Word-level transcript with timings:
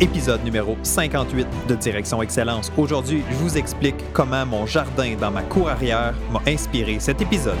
épisode 0.00 0.42
numéro 0.44 0.76
58 0.82 1.46
de 1.68 1.74
Direction 1.74 2.22
Excellence. 2.22 2.72
Aujourd'hui, 2.76 3.22
je 3.30 3.36
vous 3.36 3.58
explique 3.58 3.96
comment 4.12 4.46
mon 4.46 4.66
jardin 4.66 5.14
dans 5.20 5.30
ma 5.30 5.42
cour 5.42 5.68
arrière 5.68 6.14
m'a 6.32 6.40
inspiré 6.46 6.98
cet 6.98 7.20
épisode. 7.20 7.58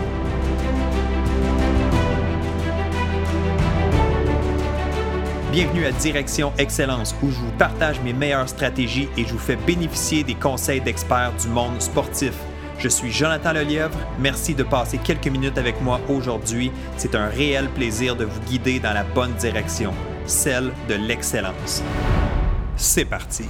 Bienvenue 5.52 5.84
à 5.84 5.92
Direction 5.92 6.52
Excellence 6.58 7.14
où 7.22 7.30
je 7.30 7.36
vous 7.36 7.52
partage 7.58 8.00
mes 8.00 8.12
meilleures 8.12 8.48
stratégies 8.48 9.08
et 9.18 9.24
je 9.24 9.32
vous 9.32 9.38
fais 9.38 9.56
bénéficier 9.56 10.22
des 10.22 10.34
conseils 10.34 10.80
d'experts 10.80 11.32
du 11.42 11.48
monde 11.48 11.80
sportif. 11.80 12.32
Je 12.78 12.88
suis 12.88 13.10
Jonathan 13.10 13.52
Lelièvre. 13.52 13.98
Merci 14.18 14.54
de 14.54 14.62
passer 14.62 14.96
quelques 14.96 15.26
minutes 15.26 15.58
avec 15.58 15.82
moi 15.82 16.00
aujourd'hui. 16.08 16.72
C'est 16.96 17.14
un 17.14 17.26
réel 17.26 17.68
plaisir 17.68 18.16
de 18.16 18.24
vous 18.24 18.40
guider 18.42 18.78
dans 18.78 18.94
la 18.94 19.04
bonne 19.04 19.34
direction, 19.34 19.92
celle 20.24 20.72
de 20.88 20.94
l'excellence. 20.94 21.82
C'est 22.82 23.04
parti. 23.04 23.44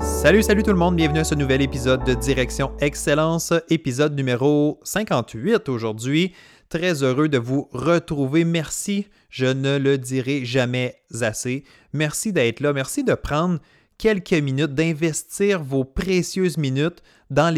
Salut, 0.00 0.42
salut 0.42 0.62
tout 0.62 0.70
le 0.70 0.76
monde, 0.76 0.96
bienvenue 0.96 1.18
à 1.18 1.24
ce 1.24 1.34
nouvel 1.34 1.60
épisode 1.60 2.02
de 2.04 2.14
Direction 2.14 2.72
Excellence, 2.80 3.52
épisode 3.68 4.16
numéro 4.16 4.80
58 4.82 5.68
aujourd'hui. 5.68 6.32
Très 6.70 7.02
heureux 7.02 7.28
de 7.28 7.36
vous 7.36 7.68
retrouver. 7.72 8.44
Merci, 8.44 9.08
je 9.28 9.44
ne 9.44 9.76
le 9.76 9.98
dirai 9.98 10.46
jamais 10.46 10.96
assez. 11.20 11.64
Merci 11.92 12.32
d'être 12.32 12.60
là, 12.60 12.72
merci 12.72 13.04
de 13.04 13.12
prendre 13.12 13.58
quelques 14.00 14.32
minutes, 14.32 14.74
d'investir 14.74 15.62
vos 15.62 15.84
précieuses 15.84 16.56
minutes 16.56 17.02
dans 17.28 17.52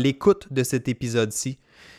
l'écoute 0.00 0.50
de 0.50 0.62
cet 0.62 0.88
épisode-ci. 0.88 1.58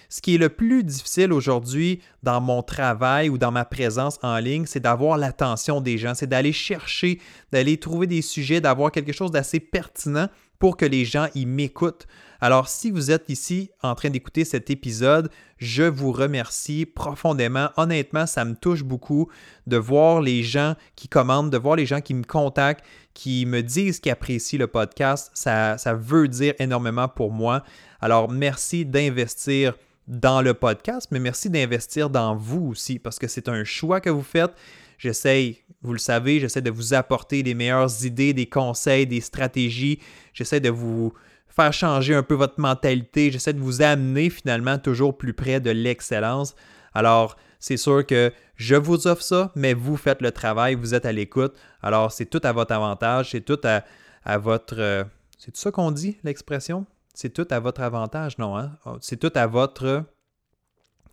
Ce 0.10 0.20
qui 0.20 0.34
est 0.34 0.40
le 0.40 0.50
plus 0.50 0.84
difficile 0.84 1.32
aujourd'hui 1.32 2.02
dans 2.24 2.42
mon 2.42 2.64
travail 2.64 3.30
ou 3.30 3.38
dans 3.38 3.52
ma 3.52 3.66
présence 3.66 4.18
en 4.24 4.40
ligne, 4.40 4.66
c'est 4.66 4.80
d'avoir 4.80 5.20
l'attention 5.20 5.80
des 5.80 6.00
gens, 6.00 6.16
c'est 6.16 6.26
d'aller 6.26 6.54
chercher, 6.54 7.20
d'aller 7.52 7.78
trouver 7.78 8.08
des 8.08 8.24
sujets, 8.24 8.62
d'avoir 8.62 8.92
quelque 8.92 9.12
chose 9.12 9.30
d'assez 9.30 9.60
pertinent 9.60 10.28
pour 10.58 10.76
que 10.76 10.86
les 10.86 11.06
gens 11.06 11.28
y 11.36 11.46
m'écoutent. 11.46 12.08
Alors, 12.44 12.68
si 12.68 12.92
vous 12.92 13.10
êtes 13.10 13.30
ici 13.30 13.70
en 13.82 13.96
train 13.96 14.10
d'écouter 14.10 14.44
cet 14.44 14.70
épisode, 14.70 15.30
je 15.60 15.84
vous 15.84 16.12
remercie 16.12 16.86
profondément. 16.86 17.70
Honnêtement, 17.78 18.26
ça 18.26 18.44
me 18.44 18.54
touche 18.54 18.84
beaucoup 18.84 19.30
de 19.66 19.78
voir 19.78 20.20
les 20.20 20.44
gens 20.44 20.76
qui 20.98 21.08
commandent, 21.08 21.50
de 21.50 21.58
voir 21.58 21.78
les 21.78 21.86
gens 21.86 22.02
qui 22.02 22.14
me 22.14 22.26
contactent, 22.26 22.84
qui 23.14 23.46
me 23.46 23.62
disent 23.64 24.02
qu'ils 24.02 24.12
apprécient 24.12 24.60
le 24.60 24.68
podcast. 24.68 25.32
Ça, 25.34 25.78
veut 25.94 26.28
dire 26.28 26.54
énormément 26.60 27.08
pour 27.08 27.32
moi. 27.32 27.64
Alors, 28.02 28.30
merci 28.30 28.84
d'investir 28.84 29.78
dans 30.10 30.42
le 30.42 30.54
podcast, 30.54 31.08
mais 31.12 31.20
merci 31.22 31.50
d'investir 31.50 32.10
dans 32.10 32.36
vous 32.36 32.72
aussi 32.72 33.00
parce 33.00 33.20
que 33.20 33.30
c'est 33.30 33.48
un 33.48 33.64
choix 33.64 34.02
que 34.02 34.10
vous 34.10 34.22
faites. 34.22 34.52
J'essaie, 34.98 35.64
vous 35.82 35.94
le 35.94 36.00
savez, 36.00 36.42
j'essaie 36.42 36.62
de 36.62 36.72
vous 36.72 36.94
apporter 36.94 37.42
des 37.42 37.54
meilleures 37.54 38.04
idées, 38.04 38.34
des 38.34 38.48
conseils, 38.48 39.08
des 39.08 39.22
stratégies. 39.22 40.00
J'essaie 40.34 40.60
de 40.60 40.70
vous 40.70 41.14
faire 41.56 41.72
changer 41.72 42.16
un 42.16 42.24
peu 42.24 42.34
votre 42.34 42.60
mentalité. 42.60 43.32
J'essaie 43.32 43.54
de 43.54 43.60
vous 43.60 43.82
amener 43.82 44.30
finalement 44.30 44.78
toujours 44.80 45.18
plus 45.18 45.34
près 45.34 45.60
de 45.60 45.70
l'excellence. 45.70 46.56
Alors, 46.94 47.38
c'est 47.60 47.78
sûr 47.78 48.06
que 48.06 48.32
je 48.56 48.76
vous 48.76 49.08
offre 49.08 49.22
ça, 49.22 49.52
mais 49.56 49.74
vous 49.74 49.96
faites 49.96 50.22
le 50.22 50.32
travail, 50.32 50.76
vous 50.76 50.94
êtes 50.94 51.06
à 51.06 51.12
l'écoute. 51.12 51.56
Alors, 51.82 52.12
c'est 52.12 52.26
tout 52.26 52.42
à 52.44 52.52
votre 52.52 52.74
avantage, 52.74 53.32
c'est 53.32 53.42
tout 53.42 53.60
à, 53.64 53.84
à 54.24 54.38
votre... 54.38 54.76
Euh, 54.80 55.04
c'est 55.38 55.52
tout 55.52 55.60
ça 55.60 55.72
qu'on 55.72 55.92
dit, 55.92 56.18
l'expression? 56.24 56.86
C'est 57.14 57.34
tout 57.34 57.48
à 57.52 57.60
votre 57.60 57.82
avantage, 57.82 58.38
non? 58.38 58.58
Hein? 58.58 58.72
Oh, 58.86 58.98
c'est 59.02 59.18
tout 59.18 59.32
à 59.36 59.46
votre... 59.46 60.04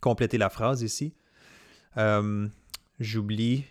Compléter 0.01 0.39
la 0.39 0.49
phrase 0.49 0.81
ici. 0.81 1.13
Euh, 1.99 2.49
j'oublie 2.99 3.65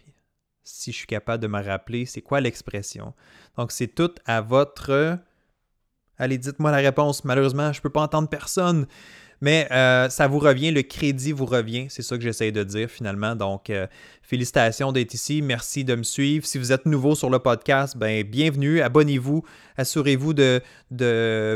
si 0.64 0.92
je 0.92 0.98
suis 0.98 1.08
capable 1.08 1.42
de 1.42 1.48
me 1.48 1.64
rappeler, 1.64 2.06
c'est 2.06 2.22
quoi 2.22 2.42
l'expression? 2.42 3.14
Donc, 3.58 3.72
c'est 3.72 3.88
tout 3.88 4.14
à 4.26 4.42
votre... 4.42 5.18
Allez, 6.20 6.38
dites-moi 6.38 6.70
la 6.72 6.78
réponse. 6.78 7.24
Malheureusement, 7.24 7.72
je 7.72 7.80
ne 7.80 7.82
peux 7.82 7.90
pas 7.90 8.02
entendre 8.02 8.28
personne. 8.28 8.86
Mais 9.42 9.70
euh, 9.72 10.10
ça 10.10 10.28
vous 10.28 10.40
revient, 10.40 10.72
le 10.72 10.82
crédit 10.82 11.32
vous 11.32 11.46
revient. 11.46 11.86
C'est 11.90 12.02
ça 12.02 12.18
que 12.18 12.24
j'essaie 12.24 12.52
de 12.52 12.64
dire 12.64 12.90
finalement. 12.90 13.36
Donc, 13.36 13.70
euh, 13.70 13.88
félicitations 14.22 14.92
d'être 14.92 15.14
ici. 15.14 15.42
Merci 15.42 15.86
de 15.86 15.96
me 15.96 16.04
suivre. 16.04 16.46
Si 16.46 16.58
vous 16.58 16.74
êtes 16.74 16.86
nouveau 16.86 17.16
sur 17.16 17.30
le 17.30 17.40
podcast, 17.40 17.96
ben, 17.96 18.24
bienvenue. 18.24 18.82
Abonnez-vous. 18.82 19.46
Assurez-vous 19.78 20.34
de, 20.34 20.62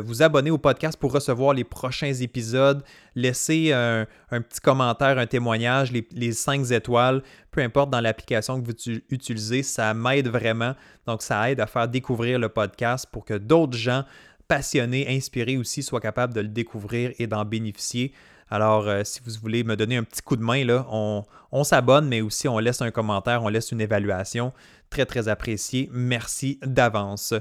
vous 0.06 0.24
abonner 0.24 0.50
au 0.50 0.58
podcast 0.58 0.98
pour 0.98 1.12
recevoir 1.12 1.54
les 1.54 1.66
prochains 1.66 2.14
épisodes. 2.14 2.84
Laissez 3.16 3.74
un, 3.74 4.08
petit 4.30 4.62
commentaire, 4.62 5.18
un 5.18 5.28
témoignage, 5.28 5.92
les, 5.92 6.32
5 6.32 6.72
étoiles, 6.72 7.22
peu 7.52 7.60
importe 7.60 7.90
dans 7.90 8.00
l'application 8.00 8.62
que 8.62 8.66
vous 8.66 9.00
utilisez. 9.10 9.62
Ça 9.62 9.94
m'aide 9.94 10.30
vraiment. 10.30 10.74
Donc, 11.06 11.22
ça 11.22 11.52
aide 11.52 11.60
à 11.60 11.68
faire 11.68 11.90
découvrir 11.90 12.40
le 12.40 12.48
podcast 12.48 13.08
pour 13.12 13.26
que 13.26 13.34
d'autres 13.34 13.78
gens 13.78 14.06
passionné, 14.54 15.08
inspiré 15.10 15.58
aussi, 15.58 15.82
soit 15.82 16.00
capable 16.00 16.32
de 16.32 16.42
le 16.42 16.48
découvrir 16.48 17.12
et 17.18 17.26
d'en 17.26 17.44
bénéficier. 17.44 18.14
Alors, 18.52 18.88
euh, 18.88 19.04
si 19.04 19.20
vous 19.26 19.32
voulez 19.42 19.64
me 19.64 19.76
donner 19.76 19.98
un 19.98 20.04
petit 20.04 20.22
coup 20.22 20.36
de 20.36 20.44
main, 20.44 20.64
là, 20.64 20.86
on, 20.92 21.64
s'abonne, 21.64 22.08
mais 22.08 22.22
aussi 22.22 22.48
on 22.48 22.60
laisse 22.60 22.84
un 22.84 22.92
commentaire, 22.92 23.42
on 23.42 23.48
laisse 23.48 23.72
une 23.72 23.82
évaluation. 23.82 24.54
Très, 24.92 25.08
très 25.08 25.28
apprécié. 25.28 25.90
Merci 25.92 26.60
d'avance. 26.62 27.34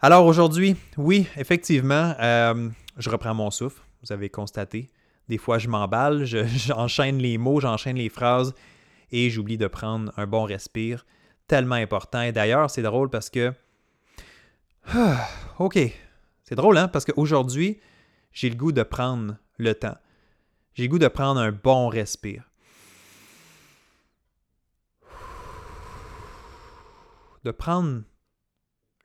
Alors 0.00 0.26
aujourd'hui, 0.26 0.76
oui, 0.96 1.26
effectivement, 1.36 2.14
euh, 2.20 2.68
je 2.98 3.10
reprends 3.10 3.34
mon 3.34 3.50
souffle. 3.50 3.82
Vous 4.04 4.12
avez 4.12 4.28
constaté. 4.28 4.90
Des 5.28 5.38
fois, 5.38 5.58
je 5.58 5.66
m'emballe, 5.66 6.24
j'enchaîne 6.24 7.18
les 7.18 7.36
mots, 7.36 7.58
j'enchaîne 7.58 7.96
les 7.96 8.10
phrases 8.10 8.54
et 9.10 9.28
j'oublie 9.28 9.58
de 9.58 9.66
prendre 9.66 10.12
un 10.16 10.28
bon 10.28 10.44
respire. 10.44 11.04
Tellement 11.48 11.74
important. 11.74 12.22
Et 12.22 12.30
d'ailleurs, 12.30 12.70
c'est 12.70 12.82
drôle 12.82 13.10
parce 13.10 13.28
que... 13.28 13.52
OK, 15.58 15.78
c'est 16.44 16.54
drôle, 16.54 16.76
hein? 16.76 16.88
Parce 16.88 17.06
qu'aujourd'hui, 17.06 17.80
j'ai 18.32 18.50
le 18.50 18.56
goût 18.56 18.72
de 18.72 18.82
prendre 18.82 19.36
le 19.56 19.74
temps. 19.74 19.96
J'ai 20.74 20.84
le 20.84 20.88
goût 20.90 20.98
de 20.98 21.08
prendre 21.08 21.40
un 21.40 21.52
bon 21.52 21.88
respire. 21.88 22.44
De 27.44 27.50
prendre 27.50 28.02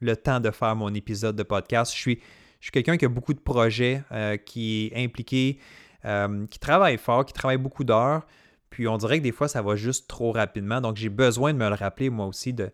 le 0.02 0.16
temps 0.16 0.40
de 0.40 0.52
faire 0.52 0.76
mon 0.76 0.94
épisode 0.94 1.36
de 1.36 1.44
podcast. 1.44 1.94
Je 1.94 2.00
suis, 2.00 2.20
je 2.60 2.72
quelqu'un 2.72 2.98
qui 2.98 3.06
a 3.06 3.10
beaucoup 3.10 3.34
de 3.34 3.40
projets, 3.40 4.04
euh, 4.12 4.38
qui 4.38 4.88
est 4.88 5.04
impliqué, 5.04 5.60
euh, 6.06 6.46
qui 6.48 6.60
travaille 6.60 6.98
fort, 6.98 7.26
qui 7.26 7.34
travaille 7.34 7.58
beaucoup 7.58 7.86
d'heures. 7.86 8.26
Puis 8.70 8.88
on 8.88 8.98
dirait 8.98 9.20
que 9.20 9.24
des 9.24 9.32
fois, 9.32 9.48
ça 9.48 9.62
va 9.62 9.76
juste 9.76 10.10
trop 10.10 10.32
rapidement. 10.32 10.82
Donc 10.82 10.98
j'ai 10.98 11.10
besoin 11.10 11.54
de 11.54 11.58
me 11.58 11.70
le 11.70 11.76
rappeler, 11.76 12.10
moi 12.10 12.26
aussi, 12.26 12.54
de 12.54 12.70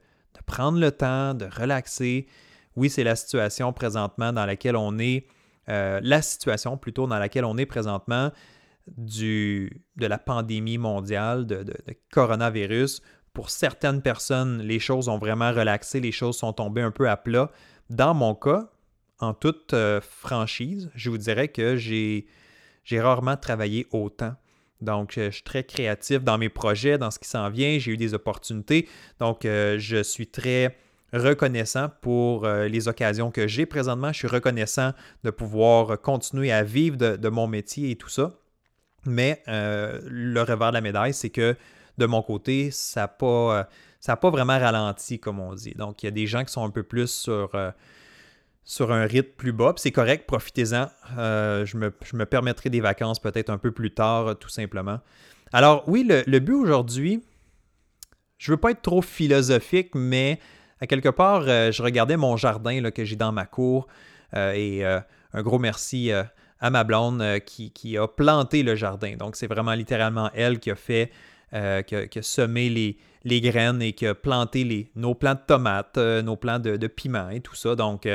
prendre 0.45 0.79
le 0.79 0.91
temps, 0.91 1.33
de 1.33 1.45
relaxer, 1.45 2.27
oui, 2.75 2.89
c'est 2.89 3.03
la 3.03 3.15
situation 3.15 3.71
présentement 3.73 4.33
dans 4.33 4.45
laquelle 4.45 4.75
on 4.75 4.97
est, 4.99 5.27
euh, 5.69 5.99
la 6.03 6.21
situation 6.21 6.77
plutôt 6.77 7.07
dans 7.07 7.17
laquelle 7.17 7.45
on 7.45 7.57
est 7.57 7.65
présentement 7.65 8.31
du, 8.97 9.81
de 9.95 10.05
la 10.05 10.17
pandémie 10.17 10.77
mondiale, 10.77 11.45
de, 11.45 11.65
coronavirus. 12.11 13.01
Pour 13.33 13.49
certaines 13.49 14.01
personnes, 14.01 14.61
les 14.61 14.79
choses 14.79 15.09
ont 15.09 15.17
vraiment 15.17 15.51
relaxé, 15.51 15.99
les 15.99 16.11
choses 16.11 16.37
sont 16.37 16.53
tombées 16.53 16.81
un 16.81 16.91
peu 16.91 17.09
à 17.09 17.17
plat. 17.17 17.51
Dans 17.89 18.13
mon 18.13 18.35
cas, 18.35 18.69
en 19.19 19.33
toute 19.33 19.73
euh, 19.73 20.01
franchise, 20.01 20.91
je 20.95 21.09
vous 21.09 21.17
dirais 21.17 21.47
que 21.47 21.75
j'ai, 21.77 22.27
rarement 22.91 23.37
travaillé 23.37 23.87
autant. 23.91 24.35
Donc, 24.81 25.13
je 25.15 25.31
suis 25.31 25.43
très 25.43 25.63
créatif 25.63 26.23
dans 26.23 26.37
mes 26.37 26.49
projets, 26.49 26.97
dans 26.97 27.09
ce 27.09 27.17
qui 27.17 27.27
s'en 27.27 27.49
vient. 27.49 27.79
J'ai 27.79 27.91
eu 27.91 27.97
des 27.97 28.13
opportunités. 28.13 28.87
Donc, 29.19 29.45
euh, 29.45 29.79
je 29.79 30.03
suis 30.03 30.27
très 30.27 30.77
reconnaissant 31.15 31.89
pour 32.01 32.45
euh, 32.45 32.67
les 32.67 32.87
occasions 32.87 33.31
que 33.31 33.47
j'ai 33.47 33.65
présentement. 33.65 34.11
Je 34.11 34.19
suis 34.19 34.27
reconnaissant 34.27 34.93
de 35.23 35.29
pouvoir 35.29 35.99
continuer 36.01 36.51
à 36.51 36.63
vivre 36.63 36.97
de, 36.97 37.29
mon 37.29 37.47
métier 37.47 37.91
et 37.91 37.95
tout 37.95 38.09
ça. 38.09 38.33
Mais 39.05 39.41
euh, 39.47 39.99
le 40.05 40.41
revers 40.41 40.69
de 40.69 40.75
la 40.75 40.81
médaille, 40.81 41.13
c'est 41.13 41.29
que 41.29 41.55
de 41.97 42.05
mon 42.05 42.21
côté, 42.21 42.71
ça 42.71 43.01
n'a 43.01 43.07
pas, 43.07 43.67
euh, 44.05 44.15
pas 44.15 44.29
vraiment 44.29 44.59
ralenti, 44.59 45.19
comme 45.19 45.39
on 45.39 45.53
dit. 45.53 45.73
Donc, 45.75 46.03
il 46.03 46.07
y 46.07 46.09
a 46.09 46.11
des 46.11 46.27
gens 46.27 46.43
qui 46.43 46.51
sont 46.51 46.65
un 46.65 46.71
peu 46.71 46.83
plus 46.83 47.09
sur, 47.09 47.51
sur 48.63 48.91
un 48.91 49.05
rythme 49.05 49.31
plus 49.37 49.53
bas. 49.53 49.73
C'est 49.77 49.91
correct, 49.91 50.25
profitez-en. 50.27 50.87
je, 51.15 51.77
me, 51.77 52.25
permettrai 52.25 52.69
des 52.69 52.81
vacances 52.81 53.19
peut-être 53.19 53.49
un 53.49 53.57
peu 53.57 53.71
plus 53.71 53.91
tard, 53.91 54.37
tout 54.37 54.49
simplement. 54.49 54.99
Alors, 55.53 55.83
oui, 55.87 56.03
le, 56.03 56.23
le 56.25 56.39
but 56.39 56.55
aujourd'hui, 56.55 57.23
je 58.37 58.51
ne 58.51 58.55
veux 58.55 58.59
pas 58.59 58.71
être 58.71 58.81
trop 58.81 59.01
philosophique, 59.01 59.91
mais 59.93 60.39
à 60.81 60.87
quelque 60.87 61.09
part, 61.09 61.43
euh, 61.47 61.71
je 61.71 61.81
regardais 61.81 62.17
mon 62.17 62.37
jardin 62.37 62.89
que 62.91 63.05
j'ai 63.05 63.15
dans 63.15 63.31
ma 63.31 63.45
cour 63.45 63.87
euh, 64.35 64.53
et 64.53 64.85
euh, 64.85 64.99
un 65.33 65.41
gros 65.41 65.59
merci 65.59 66.11
à 66.59 66.69
ma 66.69 66.83
blonde 66.83 67.23
qui, 67.45 67.97
a 67.97 68.07
planté 68.07 68.63
le 68.63 68.75
jardin. 68.75 69.15
Donc, 69.17 69.35
c'est 69.35 69.47
vraiment 69.47 69.73
littéralement 69.73 70.29
elle 70.33 70.59
qui 70.59 70.71
a 70.71 70.75
fait 70.75 71.11
qui, 71.51 71.95
a, 71.95 72.21
semé 72.21 72.69
les, 73.23 73.41
graines 73.41 73.81
et 73.81 73.93
qui 73.93 74.07
a 74.07 74.15
planté 74.15 74.89
nos 74.95 75.13
plants 75.13 75.35
de 75.35 75.41
tomates, 75.45 75.97
nos 75.97 76.35
plants 76.35 76.59
de, 76.59 76.77
de, 76.77 76.87
piment 76.87 77.29
et 77.29 77.41
tout 77.41 77.55
ça. 77.55 77.75
Donc, 77.75 78.07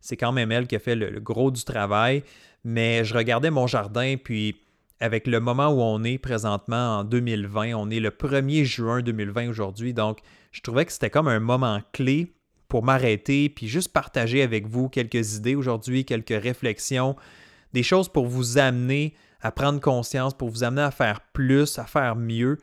c'est 0.00 0.16
quand 0.16 0.32
même 0.32 0.50
elle 0.52 0.66
qui 0.66 0.76
a 0.76 0.80
fait 0.80 0.96
le, 0.96 1.20
gros 1.20 1.50
du 1.50 1.62
travail. 1.64 2.24
Mais 2.64 3.04
je 3.04 3.14
regardais 3.14 3.50
mon 3.50 3.66
jardin, 3.66 4.16
puis 4.22 4.56
avec 5.00 5.26
le 5.26 5.40
moment 5.40 5.68
où 5.68 5.80
on 5.80 6.04
est 6.04 6.18
présentement 6.18 6.98
en 6.98 7.04
2020, 7.04 7.74
on 7.74 7.90
est 7.90 8.00
le 8.00 8.10
1er 8.10 8.64
juin 8.64 9.02
2020 9.02 9.48
aujourd'hui. 9.48 9.92
Donc, 9.92 10.20
je 10.52 10.60
trouvais 10.60 10.84
que 10.84 10.92
c'était 10.92 11.10
comme 11.10 11.28
un 11.28 11.40
moment 11.40 11.80
clé 11.92 12.34
pour 12.68 12.82
m'arrêter, 12.82 13.48
puis 13.48 13.68
juste 13.68 13.92
partager 13.92 14.42
avec 14.42 14.66
vous 14.66 14.88
quelques 14.88 15.36
idées 15.36 15.54
aujourd'hui, 15.54 16.04
quelques 16.04 16.42
réflexions, 16.42 17.16
des 17.72 17.82
choses 17.82 18.08
pour 18.08 18.26
vous 18.26 18.58
amener 18.58 19.14
à 19.40 19.52
prendre 19.52 19.80
conscience, 19.80 20.34
pour 20.34 20.48
vous 20.48 20.64
amener 20.64 20.82
à 20.82 20.90
faire 20.90 21.20
plus, 21.32 21.78
à 21.78 21.84
faire 21.84 22.16
mieux. 22.16 22.58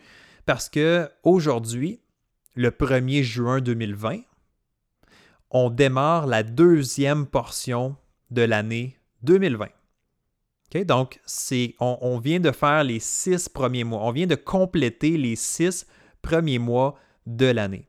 Parce 0.46 0.70
que 0.70 1.10
aujourd'hui, 1.24 2.02
le 2.56 2.72
1er 2.72 3.24
juin 3.24 3.62
2020, 3.62 4.20
on 5.52 5.70
démarre 5.70 6.28
la 6.28 6.44
deuxième 6.44 7.28
portion 7.28 7.96
de 8.32 8.42
l'année 8.42 8.98
2020. 9.24 9.68
Donc, 10.80 11.20
on, 11.80 12.20
vient 12.20 12.40
de 12.40 12.52
faire 12.52 12.84
les 12.84 13.00
six 13.00 13.50
premiers 13.50 13.84
mois. 13.84 14.02
On 14.04 14.12
vient 14.12 14.28
de 14.28 14.36
compléter 14.36 15.18
les 15.18 15.36
six 15.36 15.86
premiers 16.22 16.60
mois 16.60 16.96
de 17.26 17.48
l'année. 17.48 17.88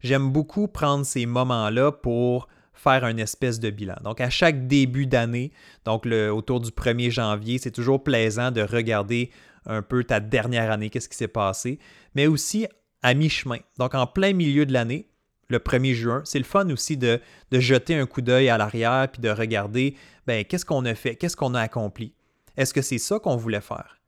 J'aime 0.00 0.30
beaucoup 0.30 0.68
prendre 0.68 1.04
ces 1.04 1.26
moments-là 1.26 1.92
pour 1.92 2.48
faire 2.72 3.04
un 3.04 3.16
espèce 3.16 3.60
de 3.60 3.70
bilan. 3.70 3.96
Donc, 4.02 4.20
à 4.20 4.30
chaque 4.30 4.66
début 4.66 5.06
d'année, 5.06 5.52
donc 5.84 6.06
autour 6.06 6.60
du 6.60 6.70
1er 6.70 7.10
janvier, 7.10 7.58
c'est 7.58 7.70
toujours 7.70 8.02
plaisant 8.02 8.50
de 8.50 8.62
regarder 8.62 9.30
un 9.66 9.82
peu 9.82 10.04
ta 10.04 10.20
dernière 10.20 10.70
année, 10.70 10.90
qu'est-ce 10.90 11.08
qui 11.08 11.16
s'est 11.16 11.28
passé, 11.28 11.78
mais 12.14 12.26
aussi 12.26 12.66
à 13.02 13.14
mi-chemin. 13.14 13.58
Donc, 13.78 13.94
en 13.94 14.06
plein 14.06 14.32
milieu 14.32 14.66
de 14.66 14.72
l'année, 14.72 15.08
le 15.48 15.58
1er 15.58 15.94
juin, 15.94 16.22
c'est 16.24 16.38
le 16.38 16.44
fun 16.44 16.68
aussi 16.70 16.96
de, 16.96 17.20
de 17.50 17.60
jeter 17.60 17.94
un 17.96 18.06
coup 18.06 18.22
d'œil 18.22 18.48
à 18.48 18.58
l'arrière 18.58 19.08
puis 19.10 19.20
de 19.20 19.30
regarder, 19.30 19.96
ben, 20.26 20.44
qu'est-ce 20.44 20.64
qu'on 20.64 20.84
a 20.84 20.94
fait, 20.94 21.16
qu'est-ce 21.16 21.36
qu'on 21.36 21.54
a 21.54 21.60
accompli? 21.60 22.14
Est-ce 22.56 22.72
que 22.72 22.82
c'est 22.82 22.98
ça 22.98 23.18
qu'on 23.18 23.36
voulait 23.36 23.60
faire? 23.60 23.98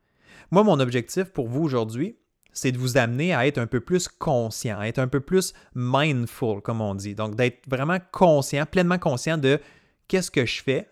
Moi, 0.51 0.63
mon 0.63 0.79
objectif 0.79 1.25
pour 1.25 1.47
vous 1.47 1.63
aujourd'hui, 1.63 2.17
c'est 2.53 2.71
de 2.71 2.77
vous 2.77 2.97
amener 2.97 3.33
à 3.33 3.45
être 3.45 3.59
un 3.59 3.67
peu 3.67 3.81
plus 3.81 4.07
conscient, 4.07 4.79
à 4.79 4.87
être 4.87 4.99
un 4.99 5.07
peu 5.07 5.19
plus 5.19 5.53
mindful, 5.75 6.61
comme 6.61 6.81
on 6.81 6.95
dit. 6.95 7.13
Donc, 7.13 7.35
d'être 7.35 7.59
vraiment 7.67 7.97
conscient, 8.11 8.65
pleinement 8.65 8.97
conscient 8.97 9.37
de 9.37 9.59
qu'est-ce 10.07 10.31
que 10.31 10.45
je 10.45 10.63
fais 10.63 10.89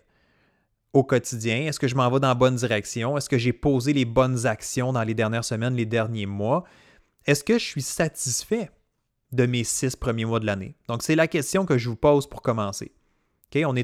au 0.92 1.02
quotidien. 1.02 1.66
Est-ce 1.66 1.80
que 1.80 1.88
je 1.88 1.94
m'en 1.94 2.10
vais 2.10 2.20
dans 2.20 2.28
la 2.28 2.34
bonne 2.34 2.56
direction? 2.56 3.16
Est-ce 3.16 3.28
que 3.28 3.38
j'ai 3.38 3.52
posé 3.52 3.92
les 3.92 4.04
bonnes 4.04 4.46
actions 4.46 4.92
dans 4.92 5.02
les 5.02 5.14
dernières 5.14 5.44
semaines, 5.44 5.74
les 5.74 5.86
derniers 5.86 6.26
mois? 6.26 6.64
Est-ce 7.26 7.42
que 7.42 7.58
je 7.58 7.64
suis 7.64 7.82
satisfait 7.82 8.70
de 9.32 9.46
mes 9.46 9.64
six 9.64 9.96
premiers 9.96 10.24
mois 10.24 10.40
de 10.40 10.46
l'année? 10.46 10.76
Donc, 10.88 11.02
c'est 11.02 11.16
la 11.16 11.28
question 11.28 11.66
que 11.66 11.78
je 11.78 11.88
vous 11.88 11.96
pose 11.96 12.26
pour 12.28 12.42
commencer. 12.42 12.92
On, 13.54 13.74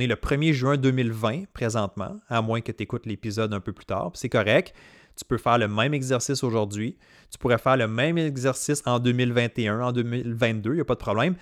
est 0.00 0.06
le 0.06 0.14
1er 0.14 0.52
juin 0.52 0.76
2020 0.76 1.44
présentement, 1.52 2.16
à 2.28 2.40
moins 2.40 2.60
que 2.60 2.72
tu 2.72 2.82
écoutes 2.82 3.06
l'épisode 3.06 3.52
un 3.52 3.60
peu 3.60 3.72
plus 3.72 3.84
tard, 3.84 4.12
c'est 4.14 4.28
correct. 4.28 4.74
Tu 5.16 5.24
peux 5.24 5.38
faire 5.38 5.58
le 5.58 5.68
même 5.68 5.92
exercice 5.92 6.42
aujourd'hui. 6.42 6.96
Tu 7.30 7.38
pourrais 7.38 7.58
faire 7.58 7.76
le 7.76 7.88
même 7.88 8.16
exercice 8.16 8.82
en 8.86 8.98
2021, 8.98 9.80
en 9.80 9.92
2022, 9.92 10.70
il 10.70 10.74
n'y 10.74 10.80
a 10.80 10.84
pas 10.84 10.94
de 10.94 11.00
problème. 11.00 11.36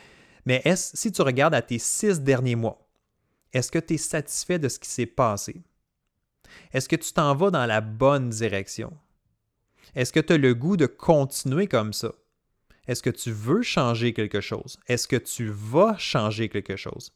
Mais 0.47 0.63
est 0.65 0.97
si 0.97 1.13
tu 1.13 1.23
regardes 1.23 1.55
à 1.55 1.63
tes 1.63 1.79
six 1.79 2.21
derniers 2.21 2.57
mois, 2.57 2.89
est-ce 3.53 3.71
que 3.71 3.79
tu 3.79 3.95
es 3.95 3.99
satisfait 3.99 4.59
de 4.59 4.69
ce 4.69 4.79
qui 4.79 4.89
s'est 4.89 5.07
passé? 5.07 5.63
Est-ce 6.73 6.89
que 6.89 6.97
tu 6.97 7.13
t'en 7.13 7.35
vas 7.35 7.51
dans 7.51 7.67
la 7.67 7.81
bonne 7.81 8.31
direction? 8.31 8.93
Est-ce 9.95 10.13
que 10.13 10.21
tu 10.21 10.33
as 10.33 10.39
le 10.39 10.55
goût 10.55 10.77
de 10.77 10.87
continuer 10.87 11.67
comme 11.67 11.93
ça? 11.93 12.13
Est-ce 12.91 13.05
que 13.05 13.11
tu 13.11 13.31
veux 13.31 13.63
changer 13.63 14.13
quelque 14.13 14.41
chose? 14.41 14.77
Est-ce 14.89 15.07
que 15.07 15.15
tu 15.15 15.49
vas 15.49 15.97
changer 15.97 16.49
quelque 16.49 16.75
chose? 16.75 17.13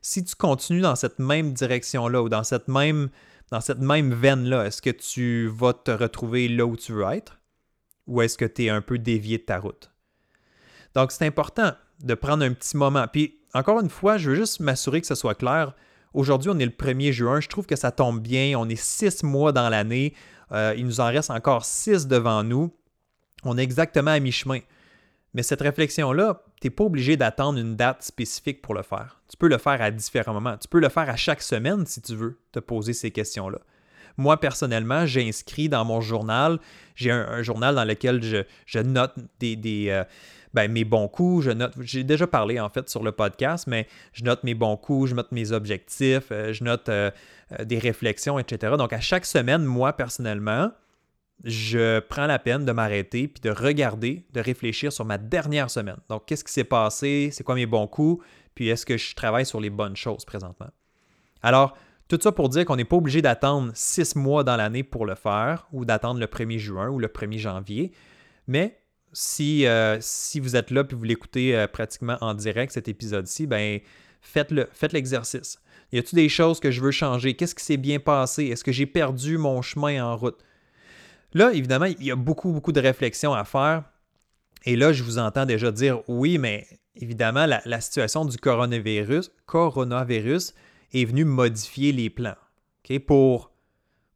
Si 0.00 0.24
tu 0.24 0.34
continues 0.34 0.80
dans 0.80 0.96
cette 0.96 1.18
même 1.18 1.52
direction-là 1.52 2.22
ou 2.22 2.30
dans 2.30 2.44
cette 2.44 2.66
même 2.66 3.10
dans 3.50 3.60
cette 3.60 3.80
même 3.80 4.14
veine-là, 4.14 4.64
est-ce 4.64 4.80
que 4.80 4.88
tu 4.88 5.48
vas 5.48 5.74
te 5.74 5.90
retrouver 5.90 6.48
là 6.48 6.64
où 6.64 6.78
tu 6.78 6.92
veux 6.92 7.04
être? 7.12 7.40
Ou 8.06 8.22
est-ce 8.22 8.38
que 8.38 8.46
tu 8.46 8.64
es 8.64 8.68
un 8.70 8.80
peu 8.80 8.98
dévié 8.98 9.36
de 9.36 9.42
ta 9.42 9.58
route? 9.58 9.90
Donc, 10.94 11.12
c'est 11.12 11.26
important 11.26 11.72
de 12.00 12.14
prendre 12.14 12.42
un 12.42 12.54
petit 12.54 12.78
moment. 12.78 13.06
Puis, 13.06 13.38
encore 13.52 13.80
une 13.80 13.90
fois, 13.90 14.16
je 14.16 14.30
veux 14.30 14.36
juste 14.36 14.60
m'assurer 14.60 15.02
que 15.02 15.06
ce 15.06 15.14
soit 15.14 15.34
clair. 15.34 15.74
Aujourd'hui, 16.14 16.50
on 16.50 16.58
est 16.58 16.64
le 16.64 16.70
1er 16.70 17.12
juin. 17.12 17.40
Je 17.40 17.48
trouve 17.48 17.66
que 17.66 17.76
ça 17.76 17.90
tombe 17.90 18.20
bien. 18.20 18.58
On 18.58 18.66
est 18.66 18.80
six 18.80 19.22
mois 19.22 19.52
dans 19.52 19.68
l'année. 19.68 20.14
Euh, 20.52 20.72
il 20.78 20.86
nous 20.86 21.00
en 21.00 21.08
reste 21.08 21.30
encore 21.30 21.66
six 21.66 22.06
devant 22.06 22.42
nous. 22.42 22.74
On 23.44 23.58
est 23.58 23.62
exactement 23.62 24.12
à 24.12 24.20
mi-chemin. 24.20 24.60
Mais 25.34 25.42
cette 25.42 25.60
réflexion-là, 25.60 26.42
tu 26.60 26.66
n'es 26.66 26.70
pas 26.70 26.84
obligé 26.84 27.16
d'attendre 27.16 27.58
une 27.58 27.76
date 27.76 28.02
spécifique 28.02 28.62
pour 28.62 28.74
le 28.74 28.82
faire. 28.82 29.20
Tu 29.28 29.36
peux 29.36 29.48
le 29.48 29.58
faire 29.58 29.80
à 29.82 29.90
différents 29.90 30.32
moments. 30.32 30.56
Tu 30.56 30.68
peux 30.68 30.80
le 30.80 30.88
faire 30.88 31.08
à 31.08 31.16
chaque 31.16 31.42
semaine 31.42 31.84
si 31.86 32.00
tu 32.00 32.14
veux 32.14 32.38
te 32.52 32.58
poser 32.58 32.92
ces 32.92 33.10
questions-là. 33.10 33.58
Moi, 34.16 34.40
personnellement, 34.40 35.06
j'ai 35.06 35.28
inscrit 35.28 35.68
dans 35.68 35.84
mon 35.84 36.00
journal, 36.00 36.58
j'ai 36.96 37.12
un, 37.12 37.40
journal 37.42 37.76
dans 37.76 37.84
lequel 37.84 38.20
je, 38.20 38.78
note 38.80 39.14
des, 39.38 39.86
euh, 39.90 40.02
ben, 40.54 40.70
mes 40.70 40.84
bons 40.84 41.06
coups, 41.06 41.48
j'ai 41.82 42.02
déjà 42.02 42.26
parlé 42.26 42.58
en 42.58 42.68
fait 42.68 42.88
sur 42.88 43.04
le 43.04 43.12
podcast, 43.12 43.68
mais 43.68 43.86
je 44.12 44.24
note 44.24 44.42
mes 44.42 44.54
bons 44.54 44.76
coups, 44.76 45.10
je 45.10 45.14
note 45.14 45.30
mes 45.30 45.52
objectifs, 45.52 46.32
euh, 46.32 46.52
je 46.52 46.64
note 46.64 46.88
euh, 46.88 47.12
des 47.64 47.78
réflexions, 47.78 48.40
etc. 48.40 48.74
Donc 48.76 48.92
à 48.92 49.00
chaque 49.00 49.24
semaine, 49.24 49.62
moi 49.62 49.92
personnellement, 49.92 50.72
je 51.44 52.00
prends 52.00 52.26
la 52.26 52.38
peine 52.38 52.64
de 52.64 52.72
m'arrêter 52.72 53.28
puis 53.28 53.40
de 53.40 53.50
regarder, 53.50 54.26
de 54.32 54.40
réfléchir 54.40 54.92
sur 54.92 55.04
ma 55.04 55.18
dernière 55.18 55.70
semaine. 55.70 55.98
Donc, 56.08 56.26
qu'est-ce 56.26 56.44
qui 56.44 56.52
s'est 56.52 56.64
passé? 56.64 57.30
C'est 57.32 57.44
quoi 57.44 57.54
mes 57.54 57.66
bons 57.66 57.86
coups? 57.86 58.24
Puis, 58.54 58.68
est-ce 58.68 58.84
que 58.84 58.96
je 58.96 59.14
travaille 59.14 59.46
sur 59.46 59.60
les 59.60 59.70
bonnes 59.70 59.96
choses 59.96 60.24
présentement? 60.24 60.70
Alors, 61.42 61.76
tout 62.08 62.18
ça 62.20 62.32
pour 62.32 62.48
dire 62.48 62.64
qu'on 62.64 62.76
n'est 62.76 62.84
pas 62.84 62.96
obligé 62.96 63.22
d'attendre 63.22 63.70
six 63.74 64.16
mois 64.16 64.42
dans 64.42 64.56
l'année 64.56 64.82
pour 64.82 65.06
le 65.06 65.14
faire 65.14 65.68
ou 65.72 65.84
d'attendre 65.84 66.18
le 66.18 66.26
1er 66.26 66.58
juin 66.58 66.88
ou 66.88 66.98
le 66.98 67.08
1er 67.08 67.38
janvier. 67.38 67.92
Mais 68.46 68.80
si, 69.12 69.66
euh, 69.66 69.98
si 70.00 70.40
vous 70.40 70.56
êtes 70.56 70.70
là 70.70 70.84
et 70.90 70.94
vous 70.94 71.04
l'écoutez 71.04 71.56
euh, 71.56 71.66
pratiquement 71.66 72.16
en 72.20 72.34
direct, 72.34 72.72
cet 72.72 72.88
épisode-ci, 72.88 73.46
ben 73.46 73.80
faites-le, 74.22 74.68
faites 74.72 74.92
l'exercice. 74.92 75.58
Y 75.92 75.98
a-t-il 75.98 76.16
des 76.16 76.28
choses 76.28 76.60
que 76.60 76.70
je 76.70 76.80
veux 76.80 76.90
changer? 76.90 77.34
Qu'est-ce 77.34 77.54
qui 77.54 77.64
s'est 77.64 77.76
bien 77.76 77.98
passé? 77.98 78.46
Est-ce 78.46 78.64
que 78.64 78.72
j'ai 78.72 78.86
perdu 78.86 79.38
mon 79.38 79.62
chemin 79.62 80.04
en 80.04 80.16
route? 80.16 80.38
Là, 81.34 81.52
évidemment, 81.52 81.86
il 81.86 82.04
y 82.04 82.10
a 82.10 82.16
beaucoup, 82.16 82.52
beaucoup 82.52 82.72
de 82.72 82.80
réflexions 82.80 83.34
à 83.34 83.44
faire. 83.44 83.84
Et 84.64 84.76
là, 84.76 84.92
je 84.92 85.02
vous 85.02 85.18
entends 85.18 85.46
déjà 85.46 85.70
dire 85.70 86.00
oui, 86.08 86.38
mais 86.38 86.66
évidemment, 86.96 87.46
la, 87.46 87.80
situation 87.80 88.24
du 88.24 88.36
coronavirus, 88.38 89.30
coronavirus 89.46 90.54
est 90.92 91.04
venue 91.04 91.24
modifier 91.24 91.92
les 91.92 92.10
plans. 92.10 92.36
Pour, 93.06 93.50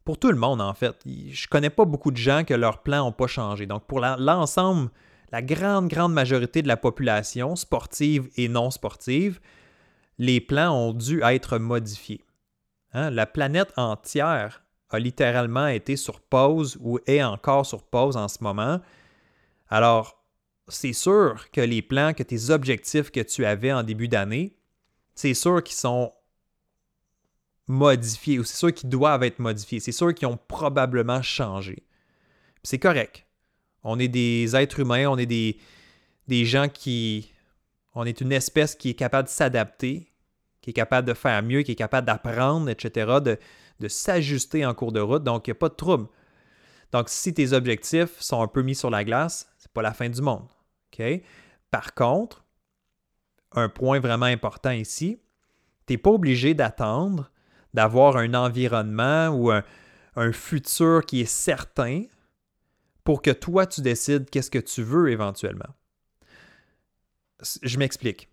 pour 0.04 0.19
tout 0.19 0.31
le 0.31 0.38
monde, 0.38 0.62
en 0.62 0.73
fait. 0.73 0.97
Je 1.04 1.47
connais 1.47 1.71
pas 1.71 1.85
beaucoup 1.85 2.11
de 2.11 2.16
gens 2.16 2.42
que 2.45 2.54
leurs 2.54 2.83
plans 2.83 3.04
n'ont 3.04 3.12
pas 3.12 3.26
changé. 3.26 3.66
Donc, 3.66 3.85
pour 3.87 4.00
l'ensemble, 4.00 4.90
la, 5.31 5.42
grande, 5.42 5.88
grande 5.88 6.14
majorité 6.14 6.62
de 6.62 6.69
la 6.69 6.78
population, 6.78 7.54
sportive 7.54 8.31
et 8.37 8.49
non 8.49 8.71
sportive, 8.71 9.40
les 10.19 10.40
plans 10.40 10.75
ont 10.75 10.92
dû 10.95 11.23
être 11.23 11.59
modifiés. 11.59 12.25
Hein? 12.95 13.11
La 13.11 13.26
planète 13.26 13.73
entière 13.76 14.62
a 14.94 14.99
littéralement 14.99 15.66
été 15.66 15.96
sur 15.96 16.20
pause 16.20 16.78
ou 16.80 16.99
est 17.06 17.22
encore 17.22 17.66
sur 17.66 17.82
pause 17.82 18.16
en 18.16 18.28
ce 18.28 18.42
moment. 18.42 18.80
Alors, 19.68 20.22
c'est 20.68 20.92
sûr 20.92 21.50
que 21.50 21.61
les 21.61 21.82
plans, 21.82 22.14
que 22.14 22.22
tes 22.22 22.50
objectifs 22.50 23.11
que 23.11 23.20
tu 23.20 23.44
avais 23.44 23.72
en 23.72 23.82
début 23.82 24.08
d'année, 24.08 24.56
c'est 25.14 25.34
sûr 25.34 25.62
qu'ils 25.62 25.76
sont 25.76 26.12
modifiés 27.66 28.38
ou 28.38 28.44
c'est 28.44 28.56
sûr 28.56 28.72
qu'ils 28.72 28.88
doivent 28.88 29.22
être 29.22 29.38
modifiés. 29.38 29.80
C'est 29.80 29.92
sûr 29.92 30.14
qu'ils 30.14 30.28
ont 30.28 30.38
probablement 30.49 31.22
changé. 31.22 31.84
C'est 32.62 32.78
correct. 32.78 33.26
On 33.84 33.99
est 33.99 34.08
des 34.08 34.54
êtres 34.54 34.80
humains, 34.80 35.08
on 35.08 35.18
est 35.18 35.26
des, 35.26 35.58
des 36.28 36.44
gens 36.44 36.68
qui... 36.68 37.32
On 37.94 38.04
est 38.04 38.20
une 38.22 38.32
espèce 38.32 38.75
qui 38.75 38.90
est 38.90 38.94
capable 38.94 39.28
de 39.28 39.32
s'adapter, 39.32 40.12
qui 40.62 40.70
est 40.70 40.72
capable 40.72 41.06
de 41.06 41.12
faire 41.12 41.42
mieux, 41.42 41.62
qui 41.62 41.72
est 41.72 41.76
capable 41.76 42.06
d'apprendre, 42.06 42.70
etc., 42.70 43.20
de 43.83 43.89
s'ajuster 43.89 44.65
en 44.65 44.75
cours 44.75 44.93
de 44.93 45.01
route, 45.01 45.25
donc 45.25 45.47
il 45.47 45.51
n'y 45.51 45.57
a 45.57 45.59
pas 45.59 45.69
de 45.69 45.75
trouble. 45.75 46.07
Donc, 46.93 47.09
si 47.09 47.35
tes 47.35 47.53
objectifs 47.53 48.21
sont 48.21 48.43
un 48.43 48.47
peu 48.47 48.62
mis 48.62 48.75
sur 48.75 48.91
la 48.91 49.05
glace, 49.05 49.51
ce 49.59 49.67
n'est 49.67 49.73
pas 49.73 49.83
la 49.83 49.93
fin 49.93 50.09
du 50.09 50.23
monde. 50.23 50.47
Par 51.71 51.95
contre, 51.95 52.45
un 53.53 53.69
point 53.69 53.99
vraiment 53.99 54.27
important 54.27 54.71
ici, 54.71 55.19
tu 55.87 55.95
n'es 55.95 55.99
pas 55.99 56.11
obligé 56.11 56.55
d'attendre 56.55 57.31
d'avoir 57.75 58.19
un 58.19 58.35
environnement 58.35 59.29
ou 59.29 59.51
un, 59.51 59.65
un, 60.17 60.33
futur 60.33 61.07
qui 61.07 61.23
est 61.23 61.27
certain 61.27 62.05
pour 63.03 63.23
que 63.23 63.31
toi, 63.31 63.67
tu 63.67 63.81
décides 63.81 64.29
qu'est-ce 64.29 64.51
que 64.51 64.59
tu 64.59 64.83
veux 64.83 65.11
éventuellement. 65.11 65.75
Je 67.62 67.79
m'explique 67.79 68.32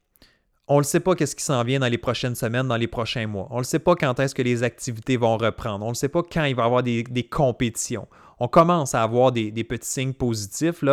on 0.72 0.78
ne 0.78 0.84
sait 0.84 1.00
pas 1.00 1.16
qu'est-ce 1.16 1.36
qui 1.36 1.44
s'en 1.44 1.64
vient 1.64 1.80
dans 1.80 1.88
les 1.88 1.98
prochaines 1.98 2.36
semaines, 2.36 2.68
dans 2.68 2.78
les 2.78 2.88
prochains 2.88 3.26
mois. 3.26 3.48
On 3.50 3.58
ne 3.58 3.64
sait 3.64 3.80
pas 3.80 3.96
quand 3.96 4.20
est-ce 4.20 4.36
que 4.36 4.44
les 4.44 4.62
activités 4.62 5.18
vont 5.18 5.36
reprendre. 5.36 5.84
On 5.84 5.90
ne 5.90 5.96
sait 5.96 6.10
pas 6.10 6.22
quand 6.22 6.46
il 6.46 6.56
va 6.56 6.62
y 6.62 6.66
avoir 6.66 6.84
des, 6.84 7.28
compétitions. 7.30 8.08
On 8.40 8.48
commence 8.48 8.94
à 8.94 9.02
avoir 9.02 9.32
des, 9.32 9.52
petits 9.64 9.90
signes 9.90 10.14
positifs, 10.14 10.84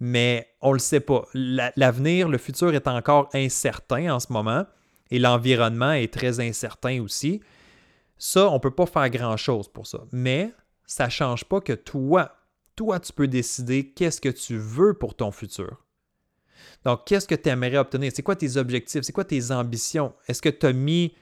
mais 0.00 0.48
on 0.60 0.70
ne 0.70 0.74
le 0.74 0.78
sait 0.80 0.98
pas. 0.98 1.22
L'avenir, 1.32 2.28
le 2.28 2.38
futur 2.38 2.74
est 2.74 2.88
encore 2.88 3.28
incertain 3.34 4.12
en 4.12 4.18
ce 4.18 4.32
moment 4.32 4.66
et 5.12 5.20
l'environnement 5.20 5.92
est 5.92 6.12
très 6.12 6.40
incertain 6.40 7.00
aussi. 7.00 7.40
Ça, 8.18 8.48
on 8.50 8.54
ne 8.54 8.58
peut 8.58 8.74
pas 8.74 8.86
faire 8.86 9.08
grand-chose 9.10 9.68
pour 9.68 9.86
ça. 9.86 10.00
Mais 10.10 10.52
ça 10.86 11.04
ne 11.04 11.10
change 11.10 11.44
pas 11.44 11.60
que 11.60 11.72
toi, 11.72 12.32
toi, 12.74 12.98
tu 12.98 13.12
peux 13.12 13.28
décider 13.28 13.92
qu'est-ce 13.92 14.20
que 14.20 14.28
tu 14.28 14.56
veux 14.56 14.94
pour 14.94 15.14
ton 15.14 15.30
futur. 15.30 15.83
Donc, 16.84 17.06
qu'est-ce 17.06 17.26
que 17.26 17.34
tu 17.34 17.48
aimerais 17.48 17.78
obtenir? 17.78 18.12
C'est 18.14 18.22
quoi 18.22 18.36
tes 18.36 18.56
objectifs? 18.56 19.02
C'est 19.02 19.12
quoi 19.12 19.24
tes 19.24 19.50
ambitions? 19.50 20.14
Est-ce 20.28 20.42
que 20.42 20.48
tu 20.48 20.66
as 20.66 20.72
mis 20.72 21.14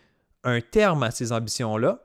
un 0.45 0.61
terme 0.61 1.03
à 1.03 1.11
ces 1.11 1.33
ambitions-là? 1.33 2.05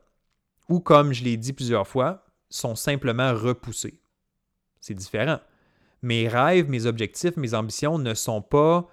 Ou, 0.70 0.80
comme 0.80 1.14
je 1.14 1.24
l'ai 1.24 1.38
dit 1.38 1.54
plusieurs 1.54 1.88
fois, 1.88 2.26
sont 2.50 2.76
simplement 2.76 3.34
repoussés? 3.34 4.02
C'est 4.80 4.94
différent. 4.94 5.40
Mes 6.02 6.28
rêves, 6.28 6.70
mes 6.70 6.86
objectifs, 6.86 7.36
mes 7.38 7.54
ambitions 7.54 7.98
ne 7.98 8.14
sont 8.14 8.42
pas 8.42 8.88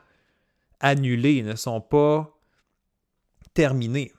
annulés, 0.80 1.42
ne 1.42 1.56
sont 1.56 1.80
pas 1.80 2.36
terminés. 3.52 4.12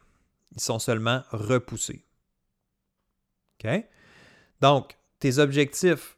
Ils 0.53 0.61
sont 0.61 0.79
seulement 0.79 1.23
repoussés. 1.31 2.05
OK? 3.59 3.69
Donc, 4.61 4.97
tes 5.19 5.37
objectifs 5.37 6.17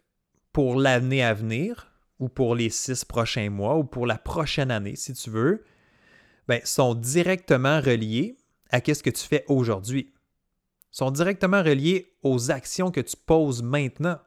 pour 0.53 0.75
l'année 0.75 1.23
à 1.23 1.33
venir, 1.33 1.87
ou 2.19 2.29
pour 2.29 2.55
les 2.55 2.69
six 2.69 3.05
prochains 3.05 3.50
mois, 3.50 3.77
ou 3.77 3.83
pour 3.83 4.05
la 4.05 4.17
prochaine 4.17 4.71
année, 4.71 4.95
si 4.95 5.13
tu 5.13 5.29
veux, 5.29 5.63
ben, 6.47 6.62
sont 6.63 6.95
directement 6.95 7.79
reliés 7.81 8.38
à 8.71 8.79
ce 8.79 9.03
que 9.03 9.09
tu 9.09 9.24
fais 9.24 9.45
aujourd'hui. 9.47 10.13
sont 10.91 11.12
directement 11.12 11.62
reliés 11.62 12.15
aux 12.24 12.50
actions 12.50 12.91
que 12.91 13.01
tu 13.01 13.15
poses 13.15 13.62
maintenant. 13.62 14.19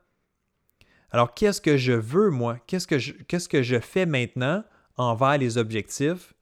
Alors, 1.10 1.34
qu'est-ce 1.34 1.60
que 1.60 1.76
je 1.76 1.92
veux, 1.92 2.30
moi? 2.30 2.58
Qu'est-ce 2.66 2.86
que 2.86 2.98
je, 2.98 3.12
qu'est-ce 3.12 3.48
que 3.48 3.62
je 3.62 3.80
fais 3.80 4.06
maintenant 4.06 4.62
envers 4.96 5.38
les 5.38 5.58
objectifs 5.58 6.34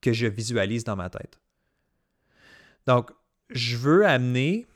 que 0.00 0.12
je 0.12 0.26
visualise 0.28 0.84
dans 0.84 0.94
ma 0.94 1.10
tête? 1.10 1.40
Donc, 2.86 3.10
je 3.50 3.76
veux 3.76 4.06
amener, 4.06 4.66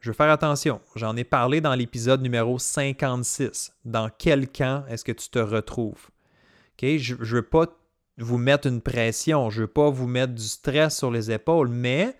je 0.00 0.08
veux 0.08 0.14
faire 0.14 0.30
attention, 0.30 0.80
j'en 0.96 1.14
ai 1.16 1.24
parlé 1.24 1.60
dans 1.60 1.74
l'épisode 1.74 2.22
numéro 2.22 2.58
56. 2.58 3.72
Dans 3.84 4.10
quel 4.16 4.48
camp 4.48 4.84
est-ce 4.88 5.04
que 5.04 5.12
tu 5.12 5.28
te 5.28 5.38
retrouves? 5.38 6.08
Je 6.82 7.14
ne 7.14 7.24
veux 7.24 7.42
pas 7.42 7.66
vous 8.16 8.38
mettre 8.38 8.66
une 8.66 8.80
pression, 8.80 9.50
je 9.50 9.60
ne 9.60 9.66
veux 9.66 9.72
pas 9.72 9.90
vous 9.90 10.06
mettre 10.06 10.34
du 10.34 10.42
stress 10.42 10.96
sur 10.96 11.10
les 11.10 11.30
épaules, 11.30 11.68
mais 11.68 12.16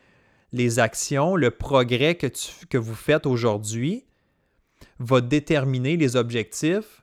les 0.52 0.78
actions, 0.78 1.36
le 1.36 1.50
progrès 1.50 2.16
que, 2.16 2.76
vous 2.76 2.94
faites 2.94 3.24
aujourd'hui 3.24 4.04
va 4.98 5.22
déterminer 5.22 5.96
les 5.96 6.16
objectifs 6.16 7.02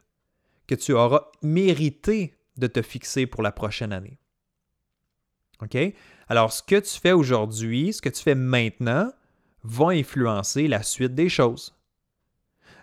que 0.67 0.75
tu 0.75 0.93
auras 0.93 1.31
mérité 1.41 2.35
de 2.57 2.67
te 2.67 2.83
fixer 2.83 3.25
pour 3.25 3.41
la 3.41 3.51
prochaine 3.51 3.93
année. 3.93 4.19
Alors, 6.27 6.51
ce 6.51 6.61
que 6.61 6.79
tu 6.79 6.99
fais 6.99 7.13
aujourd'hui, 7.13 7.93
ce 7.93 8.01
que 8.01 8.09
tu 8.09 8.21
fais 8.21 8.35
maintenant, 8.35 9.11
va 9.67 9.89
influencer 9.89 10.67
la 10.67 10.83
suite 10.83 11.15
des 11.15 11.29
choses. 11.29 11.75